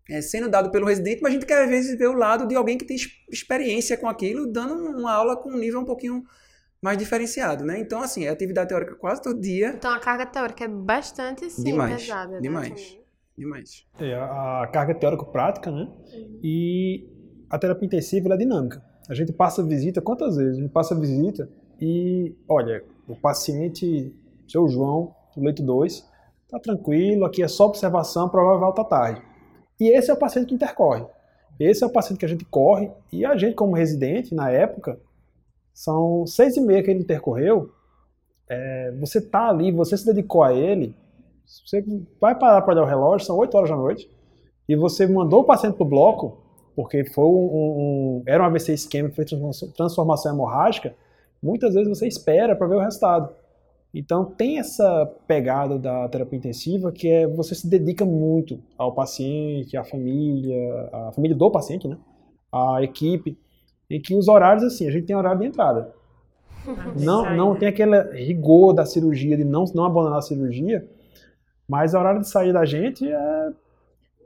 [0.09, 2.55] é, sendo dado pelo residente, mas a gente quer às vezes ver o lado de
[2.55, 2.97] alguém que tem
[3.29, 6.23] experiência com aquilo, dando uma aula com um nível um pouquinho
[6.81, 7.79] mais diferenciado, né?
[7.79, 9.73] Então, assim, é atividade teórica quase todo dia.
[9.77, 12.33] Então a carga teórica é bastante sim, Demais, pesada.
[12.33, 12.69] né, demais.
[12.69, 12.99] também.
[13.37, 13.85] Demais.
[13.99, 15.89] É, a carga teórico-prática, né?
[16.43, 17.07] E
[17.49, 18.83] a terapia intensiva ela é dinâmica.
[19.09, 20.57] A gente passa visita, quantas vezes?
[20.57, 24.13] A gente passa visita e, olha, o paciente,
[24.47, 26.05] seu João, do leito 2,
[26.49, 29.28] tá tranquilo, aqui é só observação, provável alta tarde.
[29.79, 31.05] E esse é o paciente que intercorre.
[31.59, 34.99] Esse é o paciente que a gente corre e a gente, como residente, na época,
[35.73, 37.71] são seis e meia que ele intercorreu,
[38.49, 40.95] é, você tá ali, você se dedicou a ele,
[41.45, 41.83] você
[42.19, 44.09] vai parar para olhar o relógio, são 8 horas da noite,
[44.67, 46.37] e você mandou o paciente pro bloco,
[46.75, 47.29] porque foi um,
[48.19, 49.25] um- era um AVC isquêmico, foi
[49.75, 50.95] transformação hemorrágica,
[51.41, 53.33] muitas vezes você espera para ver o resultado.
[53.93, 59.75] Então tem essa pegada da terapia intensiva que é você se dedica muito ao paciente,
[59.75, 61.97] à família, à família do paciente, né?
[62.51, 63.37] À equipe,
[63.89, 65.91] em que os horários assim, a gente tem horário de entrada.
[66.95, 70.87] Não, não tem aquele rigor da cirurgia de não, não abandonar a cirurgia,
[71.67, 73.49] mas a horário de sair da gente é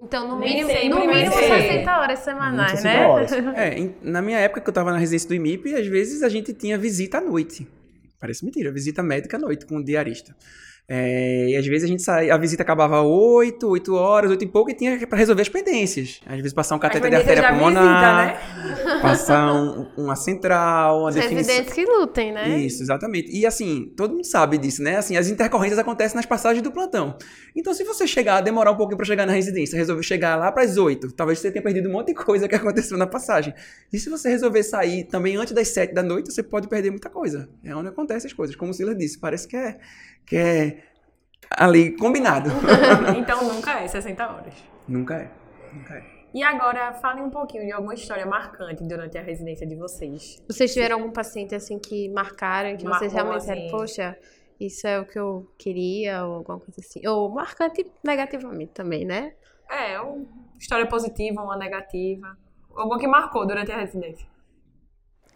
[0.02, 1.62] Então, no mínimo, sempre no mínimo ser.
[1.62, 3.08] 60 horas semanais, 60 né?
[3.08, 3.32] horas.
[3.32, 6.28] É, em- na minha época que eu tava na residência do IMIP, às vezes a
[6.28, 7.66] gente tinha visita à noite.
[8.24, 10.34] Parece mentira, visita médica à noite com o diarista.
[10.88, 14.48] É, e às vezes a gente saía, a visita acabava 8, 8 horas, 8 e
[14.48, 16.20] pouco, e tinha para resolver as pendências.
[16.26, 19.00] Às vezes passar um cateter de artéria pulmonar, visita, né?
[19.02, 21.38] passar um- uma central, uma Os definição.
[21.56, 22.60] residentes que lutem, né?
[22.60, 23.32] Isso, exatamente.
[23.32, 24.98] E assim, todo mundo sabe disso, né?
[24.98, 27.18] Assim, as intercorrências acontecem nas passagens do plantão.
[27.56, 30.64] Então, se você chegar, demorar um pouquinho para chegar na residência, resolver chegar lá para
[30.64, 33.54] as 8, talvez você tenha perdido um monte de coisa que aconteceu na passagem.
[33.92, 37.10] E se você resolver sair também antes das 7 da noite, você pode perder muita
[37.10, 37.50] coisa.
[37.64, 38.56] É onde acontecem as coisas.
[38.56, 39.78] Como o Silas disse, parece que é,
[40.26, 40.78] que é
[41.58, 42.50] ali combinado.
[43.18, 44.54] Então nunca é 60 horas.
[44.88, 45.32] Nunca é.
[45.74, 46.04] Nunca é.
[46.34, 50.44] E agora, falem um pouquinho de alguma história marcante durante a residência de vocês.
[50.48, 53.54] Vocês tiveram algum paciente assim que marcaram, que vocês Marcou, realmente assim.
[53.54, 54.18] disseram, poxa,
[54.60, 57.06] isso é o que eu queria, ou alguma coisa assim.
[57.08, 59.34] Ou marcante negativamente também, né?
[59.70, 60.26] É, uma
[60.60, 62.36] história positiva, uma negativa.
[62.76, 64.28] Alguma que marcou durante a residência.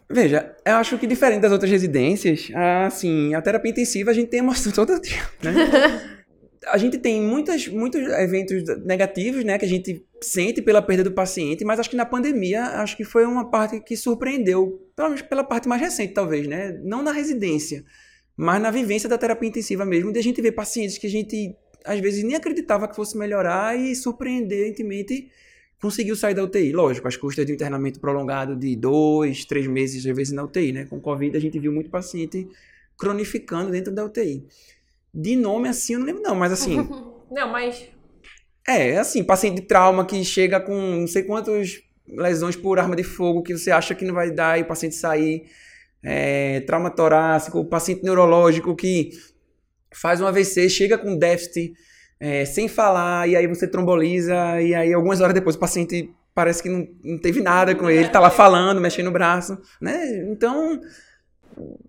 [0.10, 2.50] Veja, eu acho que diferente das outras residências,
[2.86, 5.54] assim, a terapia intensiva a gente tem emoção todo dia, né?
[6.65, 11.12] a gente tem muitas, muitos eventos negativos, né, que a gente sente pela perda do
[11.12, 15.22] paciente, mas acho que na pandemia, acho que foi uma parte que surpreendeu, pelo menos
[15.22, 16.80] pela parte mais recente, talvez, né?
[16.84, 17.86] Não na residência,
[18.36, 21.56] mas na vivência da terapia intensiva mesmo, de a gente ver pacientes que a gente,
[21.86, 25.30] às vezes, nem acreditava que fosse melhorar e surpreendentemente
[25.82, 26.72] conseguiu sair da UTI.
[26.72, 30.72] Lógico, as custas de um internamento prolongado de dois, três meses, às vezes, na UTI,
[30.72, 30.86] né?
[30.86, 32.48] Com Covid, a gente viu muito paciente
[32.98, 34.46] cronificando dentro da UTI.
[35.13, 36.78] De nome assim, eu não lembro não, mas assim,
[37.30, 37.90] Não, mas
[38.68, 43.04] é, assim, paciente de trauma que chega com não sei quantas lesões por arma de
[43.04, 45.46] fogo que você acha que não vai dar e o paciente sair.
[46.04, 49.12] É, trauma torácico, paciente neurológico que
[49.94, 51.74] faz um AVC, chega com déficit
[52.20, 56.62] é, sem falar, e aí você tromboliza, e aí algumas horas depois o paciente parece
[56.62, 60.24] que não, não teve nada com ele, tá lá falando, mexendo o braço, né?
[60.32, 60.80] Então,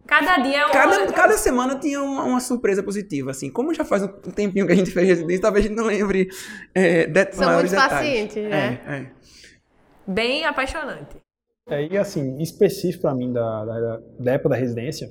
[0.07, 0.73] cada dia é uma...
[0.73, 3.51] cada, cada semana tinha uma, uma surpresa positiva, assim.
[3.51, 6.29] Como já faz um tempinho que a gente fez residência, talvez a gente não lembre
[6.75, 8.81] é, de, São muitos pacientes, né?
[8.87, 9.11] É, é.
[10.07, 11.17] Bem apaixonante.
[11.69, 15.11] É, e assim, específico para mim da, da, da época da residência,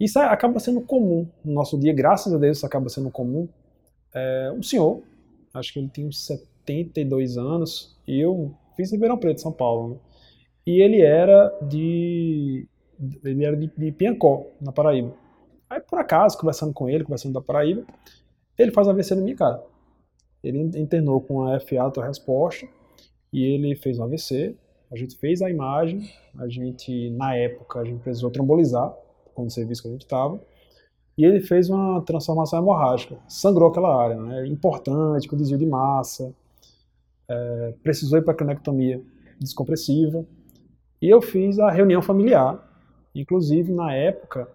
[0.00, 3.46] isso acaba sendo comum no nosso dia, graças a Deus isso acaba sendo comum.
[4.14, 5.02] É, um senhor,
[5.54, 9.94] acho que ele tem uns 72 anos, e eu fiz em Ribeirão Preto, São Paulo,
[9.94, 9.96] né?
[10.66, 12.66] e ele era de
[13.24, 15.12] ele era de, de Piancó, na Paraíba.
[15.68, 17.84] Aí por acaso, conversando com ele, conversando da Paraíba,
[18.58, 19.62] ele faz AVC na minha cara.
[20.42, 22.66] Ele internou com a FA resposta
[23.32, 24.54] e ele fez um AVC,
[24.90, 28.94] a gente fez a imagem, a gente, na época, a gente precisou trombolizar,
[29.34, 30.38] com o serviço que a gente estava,
[31.16, 34.46] e ele fez uma transformação hemorrágica, sangrou aquela área, né?
[34.46, 36.32] importante, com desvio de massa,
[37.28, 39.02] é, precisou ir para cranectomia
[39.38, 40.24] descompressiva,
[41.00, 42.58] e eu fiz a reunião familiar,
[43.14, 44.48] inclusive na época,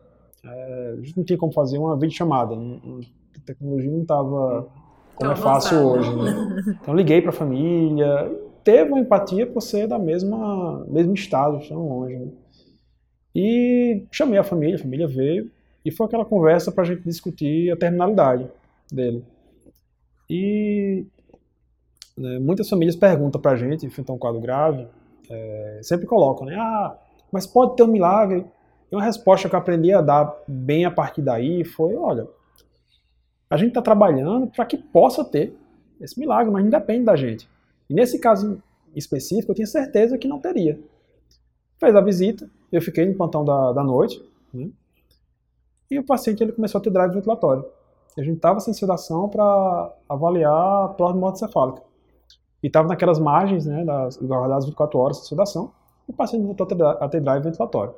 [0.43, 4.67] é, a gente não tinha como fazer uma videochamada, a tecnologia não estava
[5.17, 6.78] como é fácil hoje, né?
[6.80, 8.32] Então liguei para a família,
[8.63, 12.15] teve uma empatia por ser da mesma mesmo estado, tão longe.
[12.15, 12.28] Né?
[13.34, 15.52] E chamei a família, a família veio
[15.88, 18.45] e foi aquela conversa para a gente discutir a terminalidade
[18.91, 19.23] dele.
[20.30, 21.06] E
[22.17, 24.86] né, muitas famílias perguntam para a gente, enfrentar um quadro grave,
[25.30, 26.58] é, sempre colocam, né?
[26.58, 26.93] Ah,
[27.32, 28.45] mas pode ter um milagre.
[28.91, 32.28] E uma resposta que eu aprendi a dar bem a partir daí foi, olha,
[33.50, 35.56] a gente está trabalhando para que possa ter
[36.02, 37.50] esse milagre, mas não depende da gente.
[37.89, 38.62] E nesse caso
[38.93, 40.78] específico, eu tinha certeza que não teria.
[41.80, 44.21] Fez a visita, eu fiquei no plantão da, da noite,
[44.54, 44.69] né?
[45.89, 47.65] E o paciente ele começou a ter drive ventilatório.
[48.17, 51.82] A gente estava sem sedação para avaliar a morte cefálica.
[52.63, 55.71] E estava naquelas margens né, das, das 24 horas de sedação,
[56.08, 56.67] e o paciente voltou
[57.00, 57.93] a ter drive ventilatório.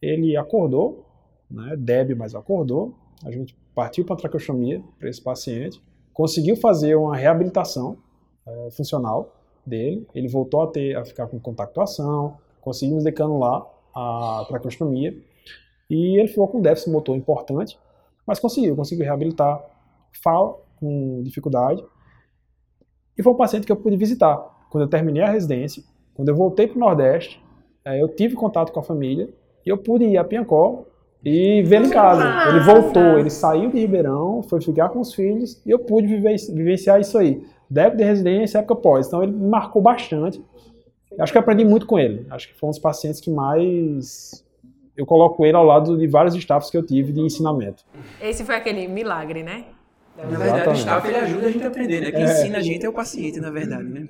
[0.00, 1.04] Ele acordou,
[1.50, 2.94] né, débil, mas acordou.
[3.24, 7.98] A gente partiu para a traqueostomia para esse paciente, conseguiu fazer uma reabilitação
[8.46, 9.34] é, funcional
[9.66, 15.16] dele, ele voltou a, ter, a ficar com contactuação, conseguimos decanular a traqueostomia,
[15.88, 17.78] e ele ficou com déficit motor importante,
[18.26, 19.62] mas conseguiu, conseguiu reabilitar,
[20.22, 21.84] fala com dificuldade,
[23.16, 24.36] e foi um paciente que eu pude visitar.
[24.70, 25.82] Quando eu terminei a residência,
[26.14, 27.42] quando eu voltei para o Nordeste,
[27.84, 29.28] é, eu tive contato com a família,
[29.64, 30.84] e eu pude ir a Piancó
[31.24, 32.50] e vê-lo em casa.
[32.50, 37.00] Ele voltou, ele saiu de Ribeirão, foi ficar com os filhos e eu pude vivenciar
[37.00, 37.42] isso aí.
[37.68, 39.06] Débito de residência, época pós.
[39.06, 40.42] Então ele me marcou bastante.
[41.18, 42.26] Acho que aprendi muito com ele.
[42.30, 44.43] Acho que foi um dos pacientes que mais
[44.96, 47.84] eu coloco ele ao lado de vários staffs que eu tive de ensinamento.
[48.20, 49.64] Esse foi aquele milagre, né?
[50.16, 52.12] Na verdade, o staff ele ajuda a gente a aprender, né?
[52.12, 52.24] Quem é.
[52.24, 54.06] ensina a gente é o paciente, na verdade, né?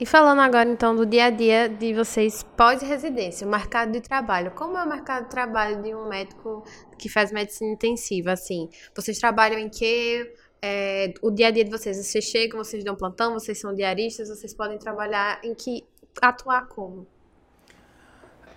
[0.00, 4.52] E falando agora então do dia a dia de vocês pós-residência, o mercado de trabalho.
[4.52, 6.64] Como é o mercado de trabalho de um médico
[6.96, 8.32] que faz medicina intensiva?
[8.32, 10.32] Assim, vocês trabalham em que?
[10.62, 14.28] É, o dia a dia de vocês, vocês chegam, vocês dão plantão, vocês são diaristas,
[14.28, 15.84] vocês podem trabalhar em que?
[16.20, 17.06] Atuar como?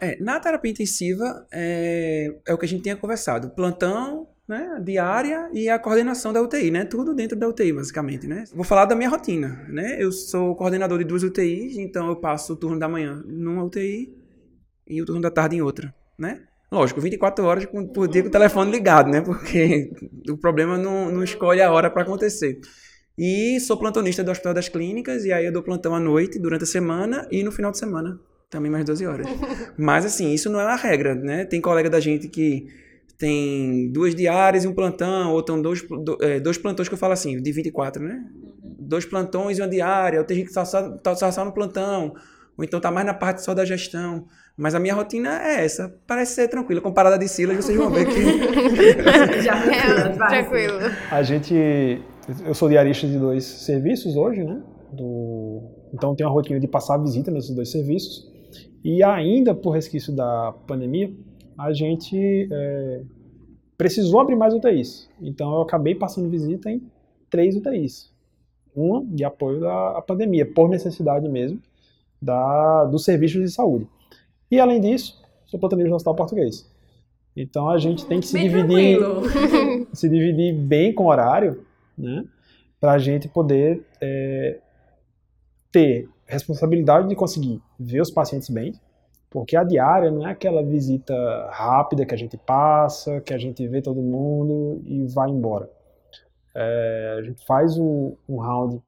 [0.01, 3.51] É, na terapia intensiva é, é o que a gente tinha conversado.
[3.51, 6.83] Plantão, né, diária e a coordenação da UTI, né?
[6.83, 8.43] Tudo dentro da UTI, basicamente, né?
[8.53, 10.01] Vou falar da minha rotina, né?
[10.01, 14.11] Eu sou coordenador de duas UTIs, então eu passo o turno da manhã numa UTI
[14.87, 16.41] e o turno da tarde em outra, né?
[16.71, 19.21] Lógico, 24 horas por dia com o telefone ligado, né?
[19.21, 19.91] Porque
[20.29, 22.59] o problema não, não escolhe a hora para acontecer.
[23.17, 26.63] E sou plantonista do Hospital das Clínicas, e aí eu dou plantão à noite, durante
[26.63, 28.19] a semana e no final de semana,
[28.51, 29.27] também mais 12 horas.
[29.77, 31.45] Mas assim, isso não é uma regra, né?
[31.45, 32.67] Tem colega da gente que
[33.17, 35.83] tem duas diárias e um plantão, ou estão dois,
[36.21, 38.23] é, dois plantões que eu falo assim, de 24, né?
[38.61, 41.53] Dois plantões e uma diária, ou tem gente que está só, tá só, só no
[41.53, 42.13] plantão,
[42.57, 44.25] ou então tá mais na parte só da gestão.
[44.57, 45.95] Mas a minha rotina é essa.
[46.05, 46.81] Parece ser tranquila.
[46.81, 49.41] Comparada de Silas, vocês vão ver que.
[49.41, 50.09] Já é
[50.43, 50.77] tranquilo.
[51.09, 52.01] A gente.
[52.45, 54.61] Eu sou diarista de dois serviços hoje, né?
[54.91, 58.30] Do, então tem uma rotina de passar visita nesses dois serviços.
[58.83, 61.11] E ainda por resquício da pandemia,
[61.57, 63.01] a gente é,
[63.77, 65.09] precisou abrir mais UTIs.
[65.21, 66.81] Então eu acabei passando visita em
[67.29, 68.11] três UTIs.
[68.75, 71.61] Uma de apoio à pandemia, por necessidade mesmo
[72.21, 73.87] da, dos serviços de saúde.
[74.49, 76.69] E além disso, sou plantonista no Hospital Português.
[77.35, 78.99] Então a gente tem que se bem dividir,
[79.93, 81.65] se dividir bem com o horário,
[81.97, 82.25] né,
[82.79, 84.59] para a gente poder é,
[85.71, 88.73] ter responsabilidade de conseguir ver os pacientes bem,
[89.29, 91.13] porque a diária não é aquela visita
[91.51, 95.69] rápida que a gente passa, que a gente vê todo mundo e vai embora.
[96.53, 98.81] É, a gente faz o, um round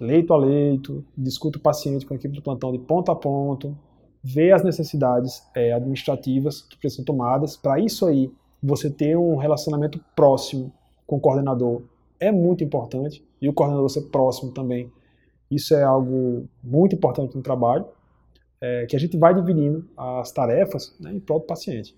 [0.00, 3.76] leito a leito, discute o paciente com a equipe do plantão de ponto a ponto,
[4.22, 7.56] vê as necessidades é, administrativas que precisam tomadas.
[7.56, 8.30] Para isso aí,
[8.62, 10.72] você ter um relacionamento próximo
[11.06, 11.82] com o coordenador
[12.18, 14.90] é muito importante e o coordenador ser próximo também.
[15.54, 17.86] Isso é algo muito importante no trabalho
[18.60, 21.96] é, que a gente vai dividindo as tarefas né, em prol do paciente.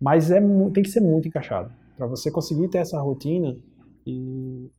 [0.00, 1.72] Mas é, tem que ser muito encaixado.
[1.96, 3.56] Para você conseguir ter essa rotina
[4.06, 4.70] e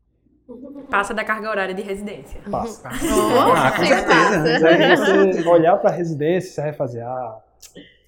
[0.90, 2.40] Passa da carga horária de residência.
[2.50, 2.90] Passa.
[2.90, 5.34] Oh, ah, com certeza.
[5.34, 7.38] você olhar para a residência, você vai fazer, ah,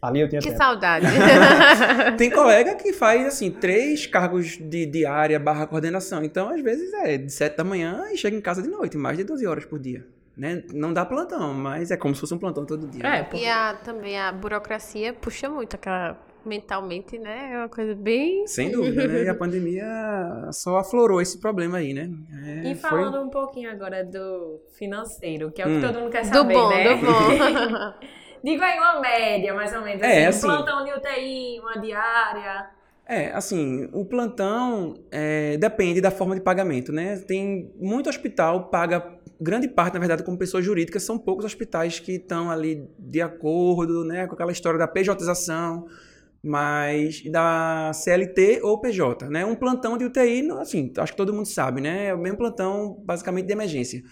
[0.01, 0.57] ali eu tinha Que tempo.
[0.57, 1.05] saudade.
[2.17, 6.23] Tem colega que faz, assim, três cargos de diária barra coordenação.
[6.23, 9.17] Então, às vezes, é de sete da manhã e chega em casa de noite, mais
[9.17, 10.05] de 12 horas por dia.
[10.37, 10.63] Né?
[10.73, 13.05] Não dá plantão, mas é como se fosse um plantão todo dia.
[13.05, 13.35] É, pô.
[13.35, 17.49] E a, também a burocracia puxa muito aquela mentalmente, né?
[17.51, 18.47] É uma coisa bem.
[18.47, 19.23] Sem dúvida, né?
[19.25, 19.85] E a pandemia
[20.53, 22.09] só aflorou esse problema aí, né?
[22.45, 23.23] É, e falando foi...
[23.25, 25.81] um pouquinho agora do financeiro, que é o que Hum.
[25.81, 26.95] todo mundo quer Do saber, bom, né?
[26.95, 27.93] do bom.
[28.43, 30.01] Diga aí uma média, mais ou menos.
[30.01, 32.69] É, assim, um assim- plantão de UTI, uma diária.
[33.05, 37.17] É, assim, o plantão é, depende da forma de pagamento, né?
[37.17, 42.13] Tem muito hospital paga grande parte, na verdade, como pessoa jurídica, são poucos hospitais que
[42.13, 45.87] estão ali de acordo, né, com aquela história da PJização,
[46.43, 49.45] mas da CLT ou PJ, né?
[49.45, 52.07] Um plantão de UTI, assim, acho que todo mundo sabe, né?
[52.07, 54.03] É o mesmo plantão, basicamente, de emergência.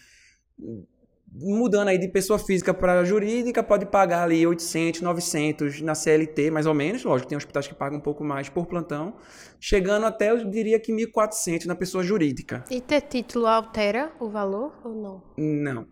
[1.30, 6.66] Mudando aí de pessoa física para jurídica, pode pagar ali 800, 900 na CLT, mais
[6.66, 7.04] ou menos.
[7.04, 9.16] Lógico, tem hospitais que pagam um pouco mais por plantão.
[9.60, 12.64] Chegando até, eu diria que 1.400 na pessoa jurídica.
[12.72, 15.24] E ter título altera o valor ou não?
[15.38, 15.88] Não.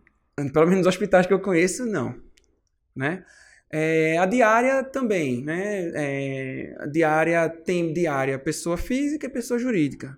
[0.52, 2.16] Pelo menos nos hospitais que eu conheço, não.
[2.96, 3.24] Né?
[3.72, 5.92] É, a diária também, né?
[5.96, 10.18] É, a diária tem diária pessoa física e pessoa jurídica.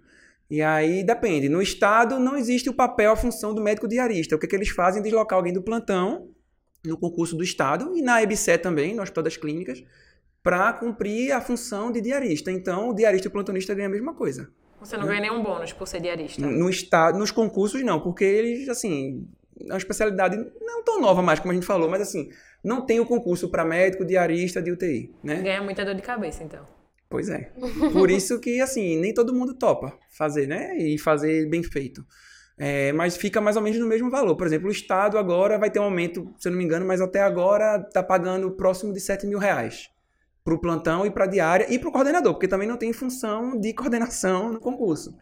[0.50, 1.50] E aí depende.
[1.50, 4.36] No Estado não existe o papel, a função do médico diarista.
[4.36, 5.02] O que, é que eles fazem?
[5.02, 6.30] Deslocar alguém do plantão
[6.86, 9.84] no concurso do Estado e na EBSE também, no Hospital das Clínicas,
[10.42, 12.50] para cumprir a função de diarista.
[12.52, 14.50] Então, o diarista e o plantonista ganham a mesma coisa.
[14.80, 16.40] Você não ganha nenhum bônus por ser diarista?
[16.40, 19.28] No estado, nos concursos não, porque eles, assim,
[19.60, 22.30] é uma especialidade não tão nova mais, como a gente falou, mas assim,
[22.64, 25.42] não tem o concurso para médico, diarista de UTI, né?
[25.42, 26.66] Ganha muita dor de cabeça, então.
[27.10, 27.52] Pois é.
[27.94, 30.78] Por isso que, assim, nem todo mundo topa fazer, né?
[30.78, 32.06] E fazer bem feito.
[32.58, 34.36] É, mas fica mais ou menos no mesmo valor.
[34.36, 37.00] Por exemplo, o Estado agora vai ter um aumento, se eu não me engano, mas
[37.00, 39.90] até agora está pagando próximo de 7 mil reais
[40.44, 42.94] para o plantão e para a diária e para o coordenador, porque também não tem
[42.94, 45.16] função de coordenação no concurso.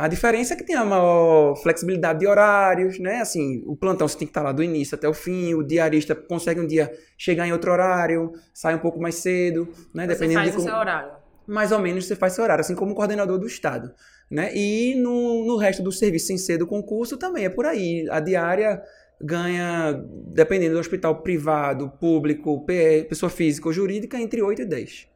[0.00, 3.20] A diferença é que tem a maior flexibilidade de horários, né?
[3.20, 6.14] Assim, o plantão você tem que estar lá do início até o fim, o diarista
[6.14, 10.06] consegue um dia chegar em outro horário, sai um pouco mais cedo, né?
[10.06, 10.66] Você Dependendo faz de como...
[10.66, 11.12] o seu horário.
[11.46, 13.92] Mais ou menos você faz seu horário, assim como o coordenador do estado,
[14.30, 14.50] né?
[14.56, 18.08] E no, no resto do serviço sem ser do concurso também é por aí.
[18.10, 18.82] A diária
[19.20, 25.08] ganha, dependendo do hospital privado, público, PE, pessoa física ou jurídica, entre 8 e 10.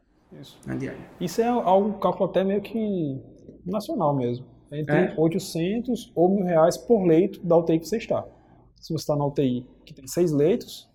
[0.43, 0.59] Isso.
[0.67, 1.01] Na diária.
[1.19, 3.19] Isso é algo cálculo até meio que
[3.65, 5.15] nacional mesmo entre é.
[5.17, 8.25] 800 ou mil reais por leito da UTI que você está.
[8.81, 10.89] Se você está na UTI que tem seis leitos,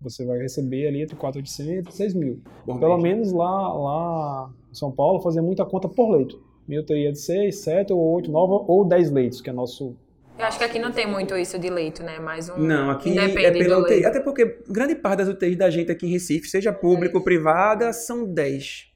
[0.00, 2.40] você vai receber ali entre 4.800 e 6 mil.
[2.64, 6.40] Bom, Pelo menos lá, lá em São Paulo, fazia muita conta por leito.
[6.66, 9.96] Minha UTI é de 6, 7 ou 8, 9 ou 10 leitos, que é nosso
[10.38, 12.20] eu acho que aqui não tem muito isso de leito, né?
[12.20, 12.56] Mais um.
[12.58, 13.94] Não, aqui é pela UTI.
[13.94, 14.06] Leito.
[14.06, 17.92] Até porque grande parte das UTIs da gente aqui em Recife, seja público ou privada,
[17.92, 18.86] são 10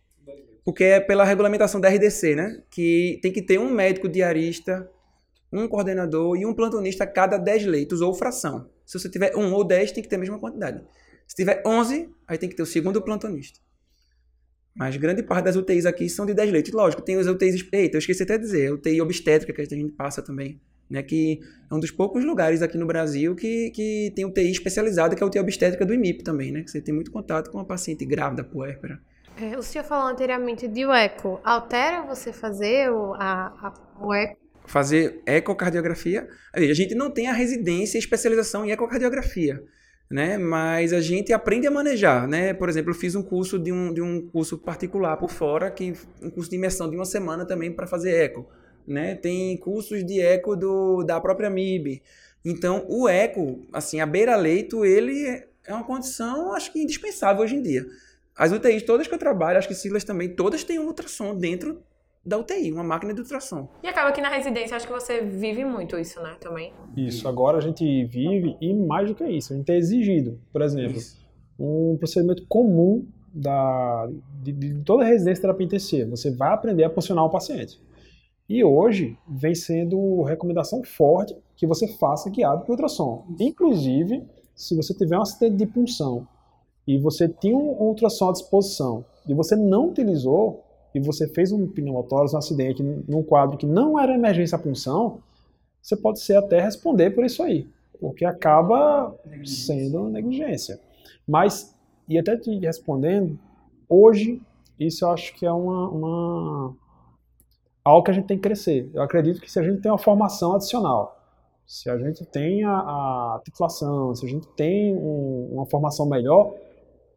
[0.65, 2.63] porque é pela regulamentação da RDC, né?
[2.71, 4.89] Que tem que ter um médico diarista,
[5.53, 8.71] um coordenador e um plantonista a cada 10 leitos ou fração.
[8.87, 10.83] Se você tiver um ou 10, tem que ter a mesma quantidade.
[11.27, 13.61] Se tiver 11, aí tem que ter o segundo plantonista.
[14.75, 16.73] Mas grande parte das UTIs aqui são de 10 leitos.
[16.73, 17.67] Lógico, tem os UTIs.
[17.73, 20.61] Eita, eu esqueci até de dizer, UTI obstétrica que a gente passa também.
[20.91, 21.41] Né, que
[21.71, 25.25] é um dos poucos lugares aqui no Brasil que, que tem UTI especializada, que é
[25.25, 26.63] a UTI obstétrica do IMIP também, né?
[26.63, 29.01] Que você tem muito contato com a paciente grávida, puérpera.
[29.41, 31.41] É, o senhor falou anteriormente de eco.
[31.45, 34.37] Altera você fazer o, a, a, o eco?
[34.67, 36.29] Fazer ecocardiografia.
[36.53, 39.63] A gente não tem a residência e especialização em ecocardiografia.
[40.11, 40.37] Né?
[40.37, 42.53] Mas a gente aprende a manejar, né?
[42.53, 45.95] Por exemplo, eu fiz um curso de um, de um curso particular por fora, que
[46.21, 48.47] um curso de imersão de uma semana também para fazer eco,
[48.87, 49.15] né?
[49.15, 52.03] Tem cursos de eco do, da própria MIB.
[52.45, 57.63] Então, o eco, assim, a beira-leito, ele é uma condição, acho que indispensável hoje em
[57.63, 57.87] dia.
[58.37, 61.83] As UTIs todas que eu trabalho, acho que Silas também, todas têm um ultrassom dentro
[62.25, 63.69] da UTI, uma máquina de ultrassom.
[63.83, 66.73] E acaba que na residência, acho que você vive muito isso, né, também?
[66.97, 70.41] Isso, agora a gente vive e mais do que isso, a gente é exigido.
[70.53, 71.19] Por exemplo, isso.
[71.59, 74.09] um procedimento comum da,
[74.41, 77.81] de, de toda residência terapia intensiva, você vai aprender a posicionar o paciente.
[78.49, 83.27] E hoje vem sendo recomendação forte que você faça guiado por ultrassom.
[83.41, 84.23] Inclusive,
[84.55, 86.27] se você tiver um acidente de punção
[86.87, 90.65] e você tinha um ultrassom à disposição e você não utilizou
[90.95, 95.21] e você fez um pneumotórax, um acidente num quadro que não era emergência punção,
[95.81, 97.69] você pode ser até responder por isso aí,
[98.01, 99.15] porque acaba
[99.45, 100.79] sendo negligência.
[101.27, 101.75] Mas,
[102.09, 103.39] e até te respondendo,
[103.89, 104.41] hoje,
[104.79, 106.77] isso eu acho que é uma, uma
[107.85, 108.91] algo que a gente tem que crescer.
[108.93, 111.19] Eu acredito que se a gente tem uma formação adicional,
[111.67, 116.55] se a gente tem a, a titulação, se a gente tem um, uma formação melhor,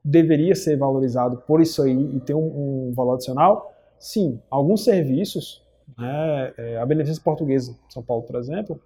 [0.05, 3.73] deveria ser valorizado por isso aí e ter um, um valor adicional?
[3.97, 5.63] Sim, alguns serviços,
[5.97, 8.79] né, é, a Beneficência Portuguesa São Paulo, por exemplo,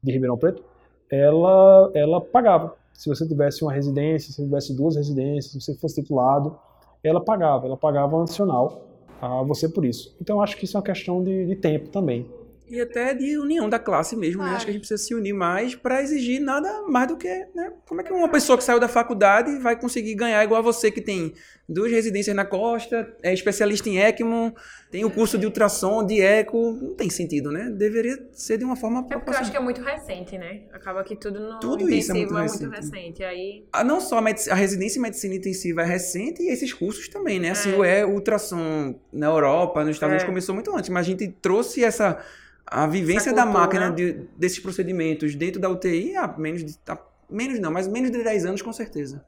[0.00, 0.62] de Ribeirão Preto,
[1.10, 2.76] ela, ela pagava.
[2.92, 6.56] Se você tivesse uma residência, se tivesse duas residências, se você fosse titulado,
[7.02, 8.86] ela pagava, ela pagava um adicional
[9.20, 10.16] a você por isso.
[10.20, 12.26] Então acho que isso é uma questão de, de tempo também
[12.72, 14.52] e até de união da classe mesmo, né?
[14.52, 17.70] Acho que a gente precisa se unir mais para exigir nada mais do que, né?
[17.86, 20.90] Como é que uma pessoa que saiu da faculdade vai conseguir ganhar igual a você
[20.90, 21.34] que tem
[21.72, 24.54] duas residências na costa, é especialista em ECMO,
[24.90, 27.70] tem o curso de ultrassom, de eco, não tem sentido, né?
[27.70, 30.62] Deveria ser de uma forma É porque eu acho que é muito recente, né?
[30.72, 33.24] Acaba que tudo no tudo isso é muito, é muito recente.
[33.24, 33.64] Aí...
[33.72, 37.50] Ah, não só a, residência em medicina intensiva é recente e esses cursos também, né?
[37.50, 37.76] Assim, é.
[37.76, 40.26] o é ultrassom na Europa, nos Estados Unidos é.
[40.26, 42.22] começou muito antes, mas a gente trouxe essa
[42.66, 46.78] a vivência da máquina de, desses procedimentos dentro da UTI há menos de.
[46.86, 46.98] Há
[47.28, 49.24] menos não, mas menos de 10 anos com certeza.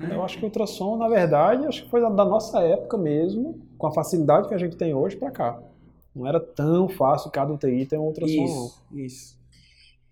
[0.00, 3.86] Eu acho que o ultrassom, na verdade, acho que foi da nossa época mesmo, com
[3.86, 5.62] a facilidade que a gente tem hoje para cá.
[6.14, 8.44] Não era tão fácil cada UTI ter um ultrassom.
[8.44, 9.00] Isso, não.
[9.00, 9.38] isso.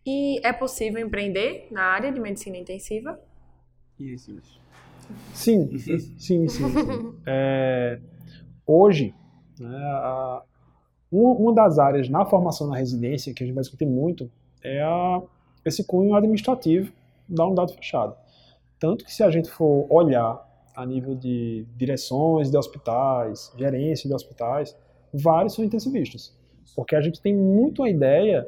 [0.04, 3.20] E é possível empreender na área de medicina intensiva?
[3.98, 4.36] Isso.
[5.32, 6.48] Sim, sim, sim.
[6.48, 7.14] sim.
[7.26, 8.00] É,
[8.66, 9.14] hoje,
[9.58, 10.42] né, a,
[11.10, 14.30] uma, uma das áreas na formação na residência que a gente vai discutir muito
[14.62, 15.22] é a,
[15.64, 16.92] esse cunho administrativo
[17.28, 18.16] da unidade fechada.
[18.82, 24.14] Tanto que se a gente for olhar a nível de direções de hospitais, gerência de
[24.14, 24.76] hospitais,
[25.14, 26.36] vários são intensivistas.
[26.74, 28.44] Porque a gente tem muito a ideia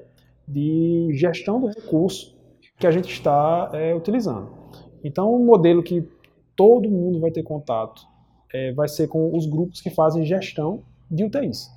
[0.48, 2.36] de gestão do recurso
[2.76, 4.50] que a gente está é, utilizando.
[5.04, 6.04] Então, um modelo que
[6.56, 8.02] todo mundo vai ter contato
[8.52, 11.70] é, vai ser com os grupos que fazem gestão de UTIs.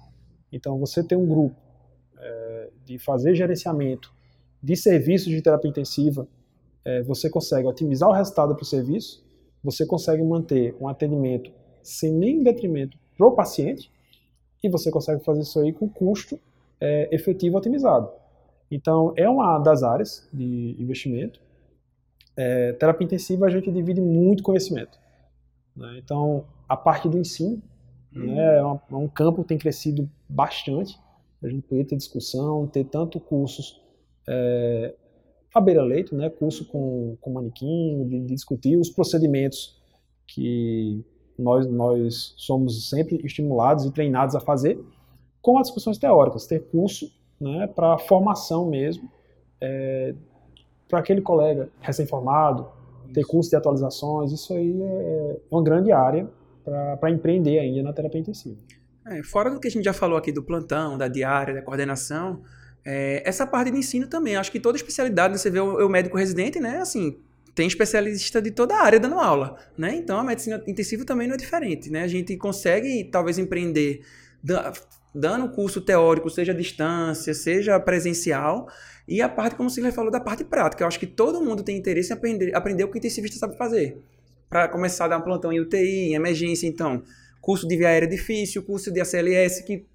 [0.51, 1.55] Então, você tem um grupo
[2.17, 4.11] é, de fazer gerenciamento
[4.63, 6.27] de serviços de terapia intensiva,
[6.87, 9.21] é, você consegue otimizar o resultado para o serviço,
[9.61, 11.51] você consegue manter um atendimento
[11.83, 13.91] sem nenhum detrimento para o paciente
[14.63, 16.39] e você consegue fazer isso aí com custo
[16.79, 18.09] é, efetivo otimizado.
[18.71, 21.41] Então, é uma das áreas de investimento.
[22.37, 24.97] É, terapia intensiva a gente divide muito conhecimento.
[25.75, 25.99] Né?
[26.01, 27.61] Então, a parte do ensino
[28.15, 28.33] uhum.
[28.33, 30.97] né, é, uma, é um campo que tem crescido bastante.
[31.43, 33.81] A gente poderia ter discussão, ter tanto cursos
[34.25, 34.93] é,
[35.57, 39.79] à beira-leito, né, curso com, com manequim, de, de, discutir os procedimentos
[40.25, 41.03] que
[41.37, 44.79] nós, nós somos sempre estimulados e treinados a fazer,
[45.41, 49.09] com as discussões teóricas, ter curso né, para formação mesmo,
[49.61, 50.13] é,
[50.87, 52.67] para aquele colega recém-formado,
[53.13, 56.27] ter curso de atualizações, isso aí é, é uma grande área
[56.99, 58.57] para empreender ainda na terapia intensiva.
[59.05, 62.41] É, fora do que a gente já falou aqui do plantão, da diária, da coordenação,
[62.89, 66.17] é, essa parte de ensino também, acho que toda especialidade, você vê o, o médico
[66.17, 67.19] residente, né, assim,
[67.53, 69.93] tem especialista de toda a área dando aula, né?
[69.95, 72.03] Então a medicina intensiva também não é diferente, né?
[72.03, 74.05] A gente consegue talvez empreender
[75.13, 78.69] dando curso teórico, seja à distância, seja presencial,
[79.07, 80.83] e a parte, como o Silvio falou, da parte prática.
[80.83, 83.57] Eu acho que todo mundo tem interesse em aprender, aprender o que o intensivista sabe
[83.57, 83.97] fazer.
[84.47, 87.03] Para começar a dar um plantão em UTI, em emergência, então,
[87.41, 89.85] curso de via aérea difícil, curso de ACLS, que,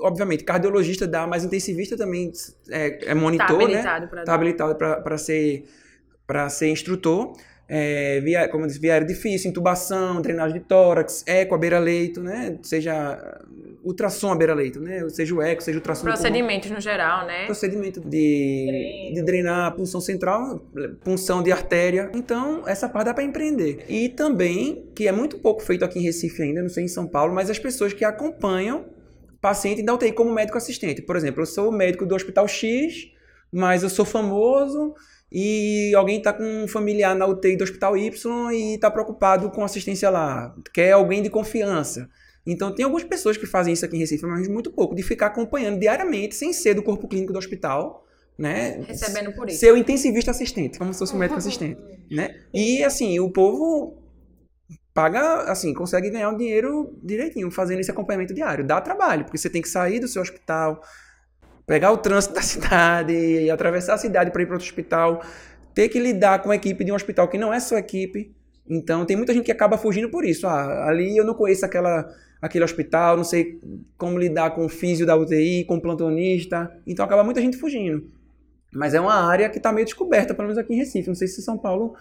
[0.00, 2.32] obviamente, cardiologista dá, mas intensivista também
[2.70, 4.20] é, é monitor, tá habilitado né?
[4.20, 5.64] Está habilitado para ser,
[6.50, 7.34] ser instrutor
[7.66, 12.58] é, via, como eu disse, viário difícil, intubação, drenagem de tórax, eco à beira-leito, né?
[12.62, 13.40] Seja
[13.82, 15.08] ultrassom à beira-leito, né?
[15.08, 16.04] Seja o eco, seja o ultrassom.
[16.04, 17.46] Procedimentos no geral, né?
[17.46, 20.62] Procedimento de, de drenar a punção central,
[21.02, 22.10] punção de artéria.
[22.14, 23.84] Então, essa parte dá para empreender.
[23.88, 27.06] E também, que é muito pouco feito aqui em Recife ainda, não sei em São
[27.06, 28.84] Paulo, mas as pessoas que acompanham
[29.44, 31.02] paciente da UTI como médico assistente.
[31.02, 33.10] Por exemplo, eu sou médico do Hospital X,
[33.52, 34.94] mas eu sou famoso
[35.30, 39.62] e alguém está com um familiar na UTI do Hospital Y e está preocupado com
[39.62, 42.08] assistência lá, quer alguém de confiança.
[42.46, 45.26] Então, tem algumas pessoas que fazem isso aqui em Recife, mas muito pouco, de ficar
[45.26, 48.06] acompanhando diariamente, sem ser do corpo clínico do hospital,
[48.38, 48.82] né?
[48.86, 49.60] Recebendo por isso.
[49.60, 51.80] Ser o intensivista assistente, como se fosse o médico assistente,
[52.10, 52.34] né?
[52.52, 54.03] E, assim, o povo
[54.94, 58.64] paga, assim, consegue ganhar o dinheiro direitinho, fazendo esse acompanhamento diário.
[58.64, 60.80] Dá trabalho, porque você tem que sair do seu hospital,
[61.66, 65.20] pegar o trânsito da cidade, atravessar a cidade para ir para outro hospital,
[65.74, 68.32] ter que lidar com a equipe de um hospital que não é sua equipe.
[68.66, 70.46] Então, tem muita gente que acaba fugindo por isso.
[70.46, 72.08] Ah, ali eu não conheço aquela,
[72.40, 73.60] aquele hospital, não sei
[73.98, 76.72] como lidar com o físio da UTI, com o plantonista.
[76.86, 78.08] Então, acaba muita gente fugindo.
[78.72, 81.08] Mas é uma área que está meio descoberta, pelo menos aqui em Recife.
[81.08, 81.94] Não sei se São Paulo,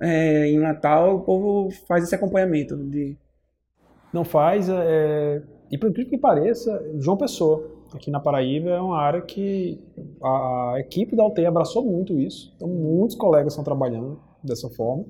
[0.00, 2.76] é, em Natal, o povo faz esse acompanhamento.
[2.76, 3.16] De...
[4.12, 4.68] Não faz.
[4.68, 5.42] É...
[5.70, 9.80] E por incrível que pareça, João Pessoa aqui na Paraíba é uma área que
[10.22, 12.52] a, equipe da UTI abraçou muito isso.
[12.56, 15.04] Então, muitos colegas estão trabalhando dessa forma.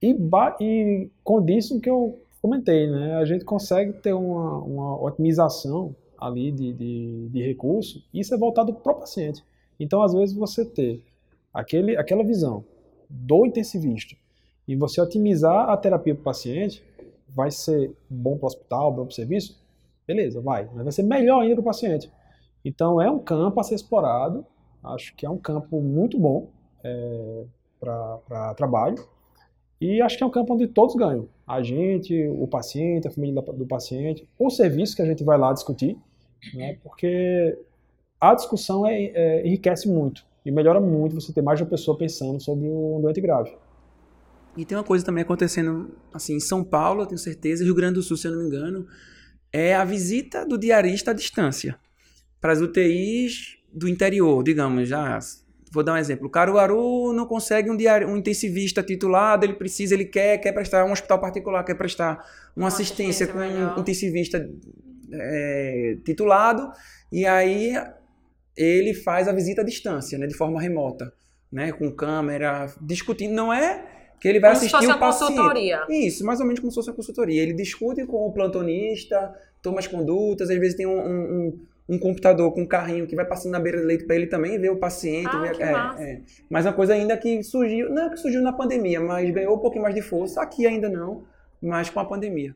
[0.00, 0.16] E,
[0.60, 3.16] e condiz com o que eu comentei, né?
[3.16, 8.38] A gente consegue ter uma, uma otimização ali de, de, de recurso, e isso é
[8.38, 9.42] voltado para o paciente.
[9.78, 11.02] Então, às vezes, você ter
[11.52, 12.64] aquele, aquela visão
[13.10, 14.16] do intensivista
[14.66, 16.82] e você otimizar a terapia para o paciente,
[17.28, 19.60] vai ser bom para o hospital, bom para o serviço,
[20.10, 20.68] Beleza, vai.
[20.74, 22.10] Mas vai ser melhor ainda para o paciente.
[22.64, 24.44] Então, é um campo a ser explorado.
[24.82, 26.48] Acho que é um campo muito bom
[26.82, 27.44] é,
[27.78, 28.96] para trabalho.
[29.80, 31.28] E acho que é um campo onde todos ganham.
[31.46, 35.52] A gente, o paciente, a família do paciente, o serviço que a gente vai lá
[35.52, 35.96] discutir,
[36.54, 37.56] né, porque
[38.20, 41.96] a discussão é, é, enriquece muito e melhora muito você ter mais de uma pessoa
[41.96, 43.52] pensando sobre um doente grave.
[44.56, 47.94] E tem uma coisa também acontecendo assim em São Paulo, eu tenho certeza, Rio Grande
[47.94, 48.86] do Sul, se eu não me engano,
[49.52, 51.76] é a visita do diarista à distância
[52.40, 54.88] para as UTIs do interior, digamos.
[54.88, 55.18] Já
[55.72, 56.26] vou dar um exemplo.
[56.26, 60.84] O Caruaru não consegue um, diari um intensivista titulado, ele precisa, ele quer, quer prestar
[60.84, 62.24] um hospital particular, quer prestar
[62.56, 64.50] uma, uma assistência, assistência, com um intensivista
[65.12, 66.72] é, titulado,
[67.12, 67.74] e aí
[68.62, 71.12] ele faz a visita à distância, né, de forma remota,
[71.50, 73.32] né, com câmera, discutindo.
[73.32, 73.84] Não é
[74.20, 75.36] que ele vai Como se assistir fosse o uma paciente.
[75.36, 75.86] consultoria.
[75.88, 77.42] Isso, mais ou menos como se fosse uma consultoria.
[77.42, 81.58] Ele discute com o plantonista, toma as condutas, às vezes tem um, um,
[81.88, 84.58] um- computador com um carrinho que vai passando na beira do leito para ele também
[84.58, 85.28] ver o paciente.
[85.32, 86.02] Ah, ver- que é, massa.
[86.02, 86.20] é.
[86.50, 89.58] Mas uma coisa ainda que surgiu, não é que surgiu na pandemia, mas ganhou um
[89.58, 90.40] pouquinho mais de força.
[90.42, 91.24] Aqui ainda não,
[91.60, 92.54] mas com a pandemia.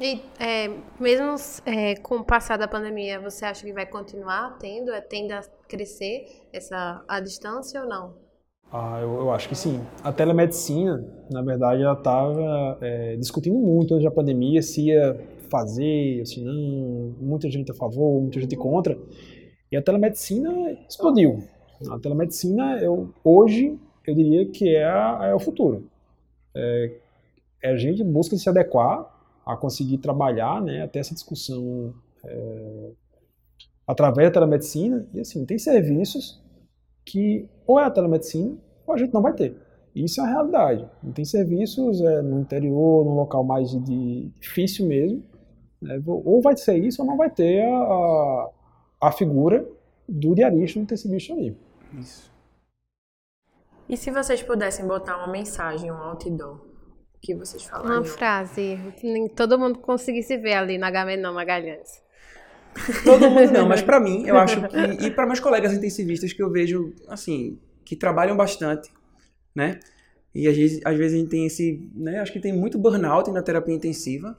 [0.00, 0.68] E é,
[1.00, 1.34] mesmo
[1.66, 5.42] é, com o passar da pandemia, você acha que vai continuar tendo, é, tende a
[5.68, 8.14] crescer essa a distância ou não?
[8.70, 9.80] Ah, eu, eu acho que sim.
[10.04, 12.78] A telemedicina, na verdade, ela estava
[13.18, 15.18] discutindo muito antes da pandemia se ia
[15.50, 18.96] fazer, se não, muita gente a favor, muita gente contra.
[19.72, 20.52] E a telemedicina
[20.88, 21.42] explodiu.
[21.90, 25.88] A telemedicina, eu, hoje, eu diria que é, a- é o futuro.
[26.54, 26.92] É,
[27.64, 29.17] a gente busca se adequar
[29.48, 31.94] a conseguir trabalhar, né, até essa discussão
[32.24, 32.90] é,
[33.86, 35.06] através da telemedicina.
[35.14, 36.40] E assim, tem serviços
[37.04, 39.56] que ou é a telemedicina ou a gente não vai ter.
[39.94, 40.88] Isso é a realidade.
[41.02, 45.24] Não tem serviços é, no interior, num local mais de, de- difícil mesmo.
[45.80, 46.00] né?
[46.06, 48.50] Ou vai ser isso ou não vai ter a, a,
[49.08, 49.66] a figura
[50.08, 51.56] do diarista intensivista ali.
[51.98, 52.30] Isso.
[53.88, 56.60] E se vocês pudessem botar uma mensagem, um outdoor,
[57.20, 58.04] que vocês Uma falariam?
[58.04, 62.00] frase que nem todo mundo conseguisse ver ali na Agamenon Magalhães.
[63.04, 65.06] Todo mundo não, mas pra mim, eu acho que.
[65.06, 68.90] E para meus colegas intensivistas que eu vejo, assim, que trabalham bastante,
[69.54, 69.80] né?
[70.34, 71.82] E às vezes, às vezes a gente tem esse.
[71.94, 74.38] Né, acho que tem muito burnout na terapia intensiva.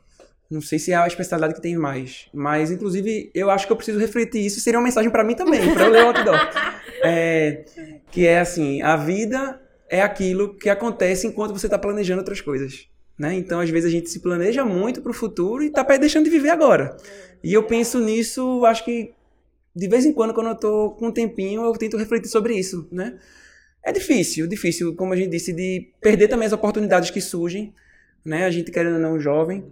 [0.50, 2.28] Não sei se é a especialidade que tem mais.
[2.34, 4.60] Mas, inclusive, eu acho que eu preciso refletir isso.
[4.60, 6.40] Seria uma mensagem pra mim também, pra eu ler o outdoor.
[7.02, 7.64] É,
[8.12, 9.58] que é assim: a vida
[9.90, 12.88] é aquilo que acontece enquanto você está planejando outras coisas.
[13.18, 13.34] Né?
[13.34, 16.30] Então, às vezes, a gente se planeja muito para o futuro e está deixando de
[16.30, 16.96] viver agora.
[17.44, 19.14] E eu penso nisso, acho que
[19.76, 22.88] de vez em quando, quando eu tô com um tempinho, eu tento refletir sobre isso,
[22.92, 23.18] né?
[23.84, 27.74] É difícil, difícil, como a gente disse, de perder também as oportunidades que surgem,
[28.26, 28.46] né?
[28.46, 29.66] A gente, querendo ou não, jovem,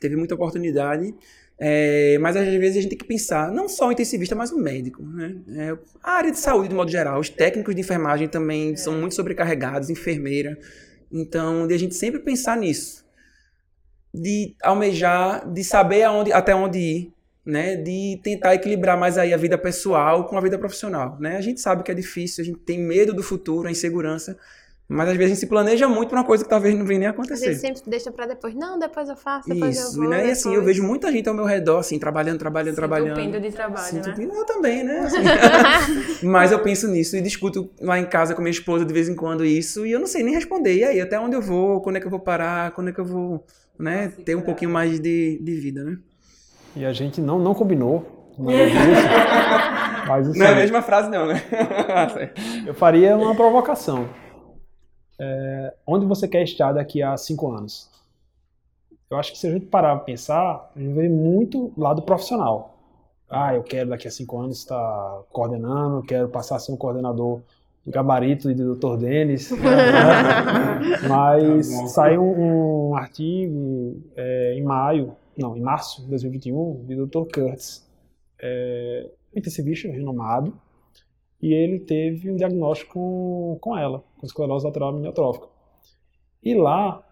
[0.00, 1.14] teve muita oportunidade,
[1.62, 4.58] é, mas às vezes a gente tem que pensar, não só o intensivista, mas o
[4.58, 5.36] médico, né?
[5.54, 9.14] É, a área de saúde, de modo geral, os técnicos de enfermagem também são muito
[9.14, 10.58] sobrecarregados, enfermeira,
[11.12, 13.04] então, de a gente sempre pensar nisso,
[14.12, 17.12] de almejar, de saber aonde, até onde ir,
[17.44, 21.36] né, de tentar equilibrar mais aí a vida pessoal com a vida profissional, né?
[21.36, 24.38] A gente sabe que é difícil, a gente tem medo do futuro, a insegurança,
[24.92, 26.98] mas às vezes a gente se planeja muito para uma coisa que talvez não venha
[26.98, 27.54] nem A gente acontecer.
[27.54, 28.54] sempre deixa pra depois.
[28.54, 30.08] Não, depois eu faço, depois eu Isso, vou.
[30.10, 30.26] né?
[30.26, 30.76] E assim, eu depois.
[30.76, 33.20] vejo muita gente ao meu redor, assim, trabalhando, trabalhando, trabalhando.
[33.20, 34.28] Entupindo de trabalho, Sim, né?
[34.34, 34.98] Eu também, né?
[34.98, 35.16] Assim.
[36.26, 39.14] Mas eu penso nisso e discuto lá em casa com minha esposa de vez em
[39.14, 40.74] quando isso e eu não sei nem responder.
[40.74, 41.80] E aí, até onde eu vou?
[41.80, 42.72] Quando é que eu vou parar?
[42.72, 43.44] Quando é que eu vou,
[43.78, 44.12] né?
[44.24, 45.98] Ter um pouquinho mais de, de vida, né?
[46.74, 48.80] E a gente não, não combinou nada disso,
[50.08, 51.42] mas assim, Não é a mesma frase, não, né?
[52.66, 54.08] eu faria uma provocação.
[55.22, 57.90] É, onde você quer estar daqui a cinco anos?
[59.10, 62.78] Eu acho que se a gente parar para pensar, a gente vê muito lado profissional.
[63.28, 67.42] Ah, eu quero daqui a cinco anos estar coordenando, quero passar a ser um coordenador
[67.84, 68.96] do gabarito do Dr.
[68.96, 69.50] Denis.
[71.06, 77.06] Mas Tá saiu um, um artigo é, em maio, não, em março de 2021, do
[77.06, 77.30] Dr.
[77.32, 77.86] Kurtz,
[78.40, 80.54] é, intensivista renomado,
[81.42, 85.46] e ele teve um diagnóstico com, ela, com esclerose lateral amniotrófica.
[86.42, 87.02] E lá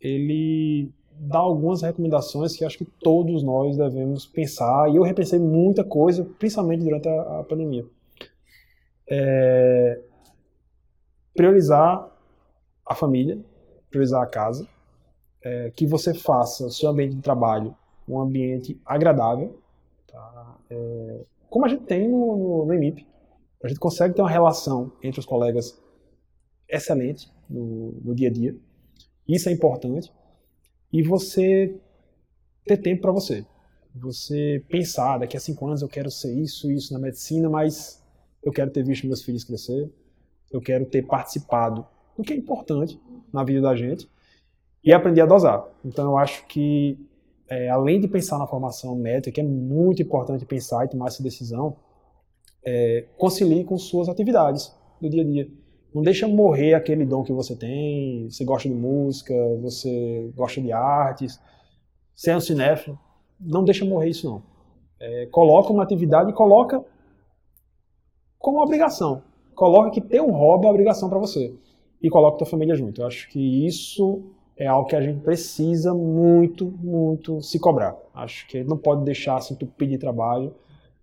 [0.00, 5.82] ele dá algumas recomendações que acho que todos nós devemos pensar, e eu repensei muita
[5.82, 7.84] coisa, principalmente durante a, a pandemia.
[9.10, 10.00] É,
[11.34, 12.08] priorizar
[12.86, 13.38] a família,
[13.90, 14.68] priorizar a casa,
[15.42, 17.74] é, que você faça o seu ambiente de trabalho
[18.08, 19.60] um ambiente agradável,
[20.06, 20.56] tá?
[20.70, 21.20] É,
[21.50, 23.06] como a gente tem no, no, no.
[23.62, 25.76] A gente consegue ter uma relação entre os colegas
[26.68, 28.56] excelente no, no dia a dia.
[29.26, 30.12] Isso é importante.
[30.92, 31.78] E você
[32.64, 33.44] ter tempo para você.
[33.94, 38.04] Você pensar, daqui a cinco anos eu quero ser isso, isso na medicina, mas
[38.42, 39.90] eu quero ter visto meus filhos crescer,
[40.52, 41.84] eu quero ter participado
[42.16, 43.00] do que é importante
[43.32, 44.08] na vida da gente
[44.84, 45.66] e aprender a dosar.
[45.84, 46.98] Então eu acho que,
[47.48, 51.22] é, além de pensar na formação médica, que é muito importante pensar e tomar essa
[51.22, 51.76] decisão,
[52.64, 55.48] é, concilie com suas atividades do dia a dia.
[55.94, 60.70] Não deixa morrer aquele dom que você tem, você gosta de música, você gosta de
[60.70, 61.40] artes,
[62.14, 62.98] você é um cinéfilo,
[63.40, 64.42] não deixa morrer isso não.
[65.00, 66.84] É, coloca uma atividade e coloca
[68.38, 69.22] como obrigação.
[69.54, 71.54] Coloca que ter um hobby é obrigação para você.
[72.02, 73.00] E coloca tua família junto.
[73.00, 74.22] Eu acho que isso
[74.56, 77.96] é algo que a gente precisa muito, muito se cobrar.
[78.14, 80.54] Acho que não pode deixar se entupir de trabalho,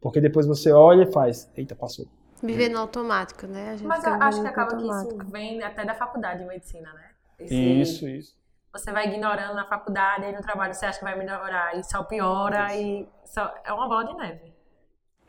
[0.05, 2.05] Porque depois você olha e faz, eita, passou.
[2.43, 3.71] Viver no automático, né?
[3.71, 5.19] A gente Mas acho que acaba que automático.
[5.19, 7.09] isso vem até da faculdade de medicina, né?
[7.39, 8.37] Esse- Isso, isso.
[8.71, 12.03] Você vai ignorando na faculdade, aí no trabalho você acha que vai melhorar, e só
[12.03, 13.51] piora, e só...
[13.65, 14.53] é uma bola de neve.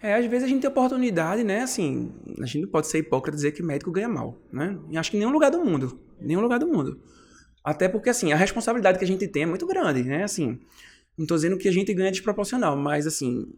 [0.02, 1.62] É, às vezes a gente tem oportunidade, né?
[1.62, 4.78] Assim, a gente não pode ser hipócrita e dizer que médico ganha mal, né?
[4.90, 5.98] E acho que em nenhum lugar do mundo.
[6.20, 7.00] em Nenhum lugar do mundo.
[7.64, 10.22] Até porque, assim, a responsabilidade que a gente tem é muito grande, né?
[10.24, 10.60] Assim,
[11.16, 13.50] não tô dizendo que a gente ganha desproporcional, mas, assim,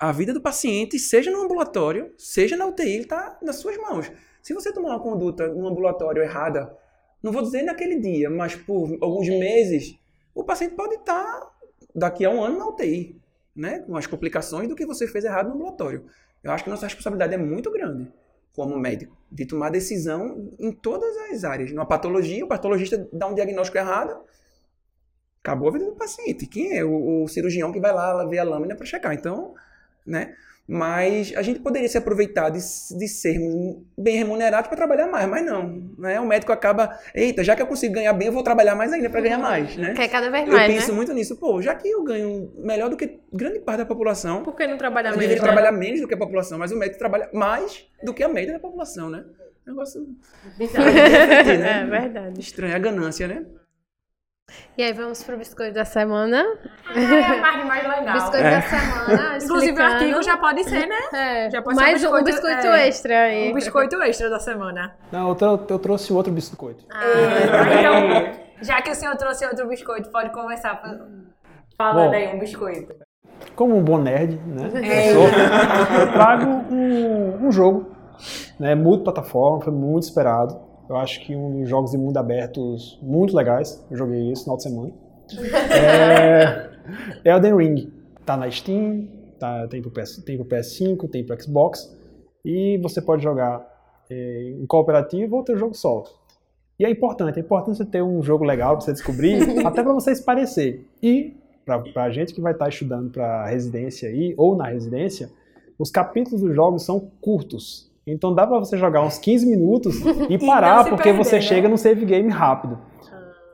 [0.00, 4.10] a vida do paciente, seja no ambulatório, seja na UTI, ele tá nas suas mãos.
[4.42, 6.74] Se você tomar uma conduta no ambulatório errada,
[7.22, 10.00] não vou dizer naquele dia, mas por alguns meses,
[10.34, 11.50] o paciente pode estar
[11.94, 13.20] daqui a um ano na UTI
[13.54, 16.06] né, com as complicações do que você fez errado no ambulatório.
[16.42, 18.10] Eu acho que nossa responsabilidade é muito grande
[18.54, 21.70] como médico, de tomar decisão em todas as áreas.
[21.72, 24.18] Numa patologia, o patologista dá um diagnóstico errado,
[25.42, 26.46] acabou a vida do paciente.
[26.46, 29.12] Quem é o, o cirurgião que vai lá ver a lâmina para checar?
[29.12, 29.54] Então,
[30.06, 30.34] né?
[30.72, 35.44] Mas a gente poderia se aproveitar de, de sermos bem remunerados para trabalhar mais, mas
[35.44, 35.82] não.
[35.98, 36.20] Né?
[36.20, 39.10] O médico acaba, eita, já que eu consigo ganhar bem, eu vou trabalhar mais ainda
[39.10, 39.76] para ganhar mais.
[39.76, 39.94] Né?
[39.94, 40.94] Quer cada vez Eu mais, penso né?
[40.94, 41.34] muito nisso.
[41.38, 44.78] Pô, já que eu ganho melhor do que grande parte da população, Por que não
[44.78, 45.28] trabalhar eu menos?
[45.28, 45.48] deveria né?
[45.52, 48.52] trabalhar menos do que a população, mas o médico trabalha mais do que a média
[48.52, 49.24] da população, né?
[49.66, 50.06] Negócio
[50.60, 52.40] É verdade.
[52.40, 53.44] estranho, a ganância, né?
[54.76, 56.44] E aí vamos pro biscoito da semana.
[56.94, 58.14] É a parte mais legal.
[58.14, 58.50] Biscoito É.
[58.50, 59.38] da semana.
[59.44, 60.98] Inclusive, o artigo já pode ser, né?
[61.12, 62.24] É, já pode ser mais um um biscoito,
[62.54, 63.50] biscoito, é, extra aí.
[63.50, 64.94] Um biscoito extra da semana.
[65.12, 66.84] Não, eu, trou- eu trouxe outro biscoito.
[67.78, 68.32] Então,
[68.62, 70.98] já que o senhor trouxe outro biscoito, pode começar fa-
[71.76, 72.16] falando Bom.
[72.16, 72.94] aí um biscoito.
[73.56, 74.70] Como um bom nerd, né?
[74.82, 75.10] É.
[75.12, 75.28] Eu, sou,
[76.00, 77.90] eu trago um, um jogo,
[78.58, 78.74] né?
[78.74, 80.60] Multiplataforma, foi muito esperado.
[80.90, 83.80] Eu acho que um dos jogos de mundo abertos muito legais.
[83.88, 84.92] Eu joguei isso no final de semana.
[87.22, 87.92] É Elden Ring.
[88.26, 89.06] Tá na Steam,
[89.38, 91.96] tá, tem, pro PS, tem pro PS5, tem pro Xbox.
[92.44, 93.64] E você pode jogar
[94.10, 96.08] é, em cooperativo ou ter jogo solo.
[96.76, 99.92] E é importante, é importante você ter um jogo legal pra você descobrir, até pra
[99.92, 100.84] você se parecer.
[101.00, 105.30] E pra, pra gente que vai estar estudando pra residência aí, ou na residência,
[105.78, 107.89] os capítulos dos jogos são curtos.
[108.12, 109.96] Então dá pra você jogar uns 15 minutos
[110.28, 111.42] e parar, se porque perder, você né?
[111.42, 112.78] chega no save game rápido.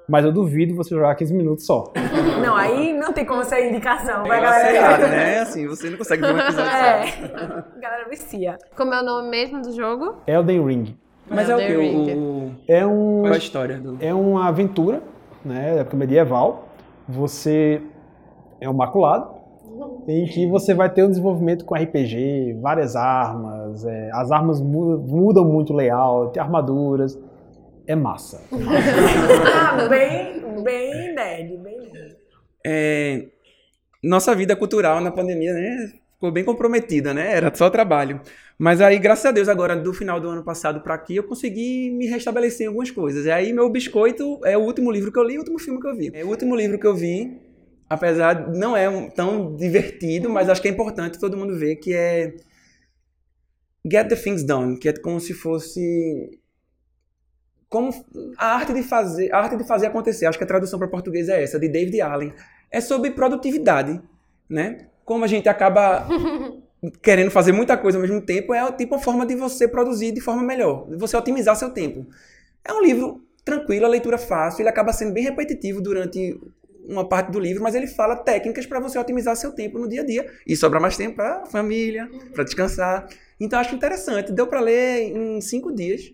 [0.08, 1.92] Mas eu duvido você jogar 15 minutos só.
[2.40, 4.22] Não, aí não tem como ser indicação.
[4.24, 4.76] Vai, Negócio galera.
[4.76, 5.38] errado, né?
[5.40, 6.76] Assim, você não consegue ver um episódio só.
[6.78, 7.64] É.
[7.80, 8.56] Galera vicia.
[8.76, 10.14] Como é o nome mesmo do jogo?
[10.28, 10.96] Elden Ring.
[11.28, 11.64] Mas é o que?
[11.64, 13.96] Elden O, É um Qual é a história do...
[14.00, 15.02] é uma aventura,
[15.44, 16.68] né, da época medieval.
[17.08, 17.82] Você
[18.60, 19.28] é um maculado,
[20.08, 24.98] em que você vai ter um desenvolvimento com RPG, várias armas, é, as armas mu-
[24.98, 27.18] mudam muito o layout, armaduras.
[27.86, 28.40] É massa.
[29.54, 32.16] Ah, bem, bem nerd, bem nerd.
[32.64, 33.26] É,
[34.02, 35.92] nossa vida cultural na pandemia, né?
[36.14, 37.32] Ficou bem comprometida, né?
[37.32, 38.20] Era só trabalho.
[38.58, 41.90] Mas aí, graças a Deus, agora do final do ano passado pra aqui, eu consegui
[41.90, 43.26] me restabelecer em algumas coisas.
[43.26, 45.80] E aí, meu biscoito é o último livro que eu li e o último filme
[45.80, 46.10] que eu vi.
[46.14, 47.38] É o último livro que eu vi,
[47.88, 51.76] apesar de não é um- tão divertido, mas acho que é importante todo mundo ver,
[51.76, 52.34] que é
[53.84, 56.38] Get the Things Done, que é como se fosse
[57.68, 57.90] como
[58.38, 60.26] a arte de fazer, a arte de fazer acontecer.
[60.26, 62.32] Acho que a tradução para português é essa, de David Allen.
[62.70, 64.00] É sobre produtividade,
[64.48, 64.86] né?
[65.04, 66.06] Como a gente acaba
[67.02, 70.20] querendo fazer muita coisa ao mesmo tempo, é tipo uma forma de você produzir de
[70.20, 72.06] forma melhor, de você otimizar seu tempo.
[72.64, 76.38] É um livro tranquilo, a leitura fácil, ele acaba sendo bem repetitivo durante
[76.88, 80.02] uma parte do livro, mas ele fala técnicas para você otimizar seu tempo no dia
[80.02, 83.08] a dia e sobrar mais tempo para família, para descansar.
[83.40, 84.32] Então acho interessante.
[84.32, 86.12] Deu para ler em cinco dias.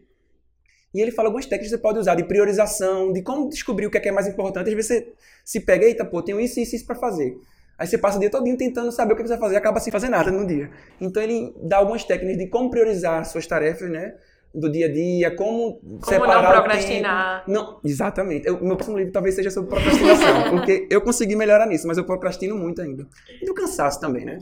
[0.94, 3.90] E ele fala algumas técnicas que você pode usar de priorização, de como descobrir o
[3.90, 4.68] que é, que é mais importante.
[4.68, 5.12] Às vezes você
[5.44, 7.34] se pega, eita, pô, tenho isso, isso, isso para fazer.
[7.78, 9.80] Aí você passa o dia todinho tentando saber o que você vai fazer e acaba
[9.80, 10.70] sem fazer nada no dia.
[11.00, 14.14] Então ele dá algumas técnicas de como priorizar suas tarefas, né?
[14.54, 17.44] Do dia a dia, como, separar não procrastinar.
[17.48, 18.50] Não, exatamente.
[18.50, 22.04] O meu próximo livro talvez seja sobre procrastinação, porque eu consegui melhorar nisso, mas eu
[22.04, 23.06] procrastino muito ainda.
[23.40, 24.38] E do cansaço também, né?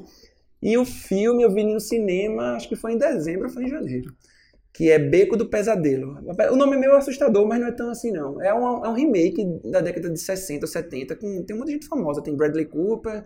[0.62, 3.68] E o filme eu vi no cinema, acho que foi em dezembro ou foi em
[3.68, 4.12] janeiro.
[4.72, 6.18] Que é Beco do Pesadelo.
[6.52, 8.40] O nome é meio assustador, mas não é tão assim, não.
[8.42, 11.16] É um, é um remake da década de 60 ou 70.
[11.16, 12.22] Com, tem muita gente famosa.
[12.22, 13.24] Tem Bradley Cooper,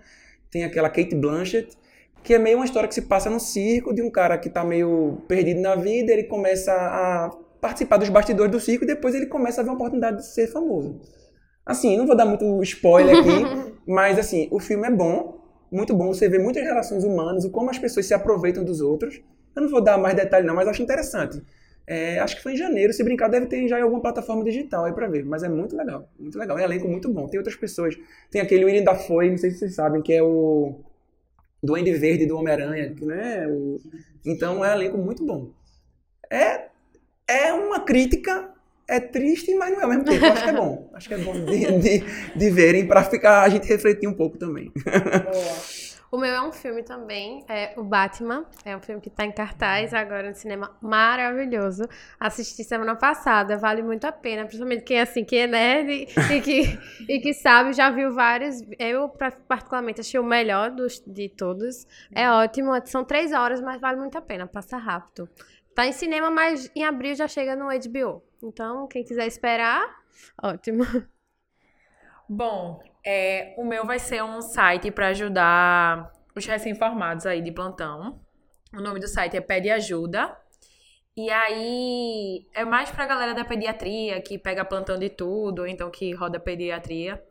[0.51, 1.77] tem aquela Kate Blanchett.
[2.25, 4.65] Que é meio uma história que se passa no circo de um cara que tá
[4.65, 6.13] meio perdido na vida.
[6.13, 9.77] Ele começa a participar dos bastidores do circo e depois ele começa a ver uma
[9.77, 11.01] oportunidade de ser famoso.
[11.65, 16.09] Assim, não vou dar muito spoiler aqui, mas assim, o filme é bom, muito bom.
[16.09, 19.23] Você vê muitas relações humanas e como as pessoas se aproveitam dos outros.
[19.55, 21.43] Eu não vou dar mais detalhe não, mas acho interessante.
[21.87, 24.87] É, acho que foi em janeiro, se brincar deve ter já em alguma plataforma digital
[24.87, 26.59] aí pra ver, mas é muito legal, muito legal.
[26.59, 27.29] É um elenco muito bom.
[27.29, 27.95] Tem outras pessoas,
[28.31, 30.81] tem aquele William Dafoe, não sei se vocês sabem, que é o
[31.65, 33.81] Duende Verde do Homem-Aranha, né, o...
[34.25, 35.51] então é um elenco muito bom.
[36.31, 36.67] É,
[37.29, 38.51] é uma crítica,
[38.89, 40.25] é triste, mas não é ao mesmo tempo.
[40.27, 40.91] Acho que é bom.
[40.93, 42.05] Acho que é bom de, de,
[42.37, 44.73] de verem para ficar a gente refletir um pouco também.
[46.15, 48.47] O meu é um filme também, é o Batman.
[48.65, 51.89] É um filme que está em cartaz agora no cinema, maravilhoso.
[52.21, 56.07] Assisti semana passada, vale muito a pena, principalmente quem é assim, quem é nerd e
[56.41, 58.63] que, e que sabe, já viu vários.
[58.79, 59.09] Eu,
[59.49, 61.85] particularmente, achei o melhor dos, de todos.
[62.15, 65.29] É ótimo, são três horas, mas vale muito a pena, passa rápido.
[65.75, 68.23] Tá em cinema, mas em abril já chega no HBO.
[68.41, 69.85] Então, quem quiser esperar,
[70.41, 70.85] ótimo.
[72.29, 78.21] Bom, é, o meu vai ser um site para ajudar os recém-formados aí de plantão.
[78.73, 80.37] O nome do site é Pede Ajuda.
[81.17, 85.91] E aí é mais pra galera da pediatria que pega plantão de tudo, ou então
[85.91, 87.23] que roda pediatria.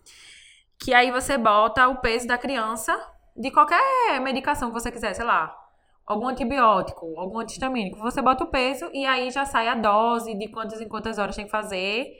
[0.80, 2.98] Que aí você bota o peso da criança
[3.36, 5.54] de qualquer medicação que você quiser, sei lá,
[6.06, 7.98] algum antibiótico, algum antihistamínico.
[8.00, 11.36] Você bota o peso e aí já sai a dose de quantas em quantas horas
[11.36, 12.14] tem que fazer.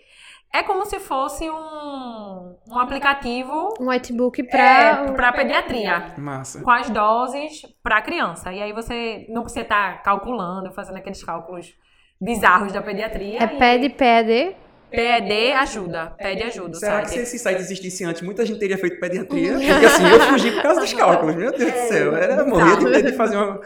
[0.54, 3.74] É como se fosse um, um aplicativo.
[3.80, 6.14] Um whitebook para é, para pediatria.
[6.16, 6.62] Massa.
[6.62, 8.54] Com as doses para criança.
[8.54, 11.74] E aí você não precisa estar calculando, fazendo aqueles cálculos
[12.22, 13.42] bizarros da pediatria.
[13.42, 14.56] É pede, pede.
[14.94, 16.78] PED ajuda, pede ajuda.
[16.78, 19.54] Será que se esse site existisse antes, muita gente teria feito pediatria?
[19.54, 22.16] Porque assim, eu fugi por causa dos cálculos, meu Deus do céu.
[22.16, 23.60] Era morrer de medo de fazer um,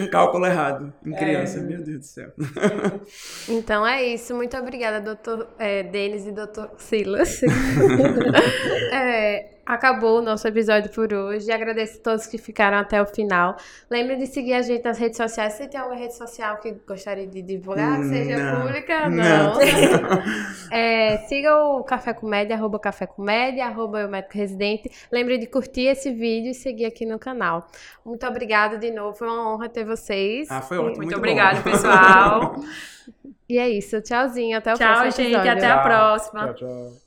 [0.00, 2.30] um cálculo errado em criança, meu Deus do céu.
[3.48, 7.40] Então é isso, muito obrigada, doutor é, Denis e doutor Silas.
[8.92, 11.50] é, acabou o nosso episódio por hoje.
[11.50, 13.56] Agradeço a todos que ficaram até o final.
[13.90, 15.54] Lembre de seguir a gente nas redes sociais.
[15.54, 18.60] Se tem alguma rede social que gostaria de divulgar, que seja Não.
[18.62, 19.54] pública, Não.
[19.54, 19.54] não.
[20.70, 24.90] É, siga o Café Comédia, arroba Café Comédia, arroba eu médico residente.
[25.12, 27.66] Lembre de curtir esse vídeo e seguir aqui no canal.
[28.04, 30.50] Muito obrigada de novo, foi uma honra ter vocês.
[30.50, 30.96] Ah, foi ótimo.
[30.96, 31.18] Muito, bom.
[31.18, 32.54] obrigada, pessoal.
[33.46, 35.34] E é isso, tchauzinho, até o Tchau, próximo gente.
[35.36, 35.52] episódio.
[35.52, 36.44] Até a próxima.
[36.46, 37.03] Tchau, tchau.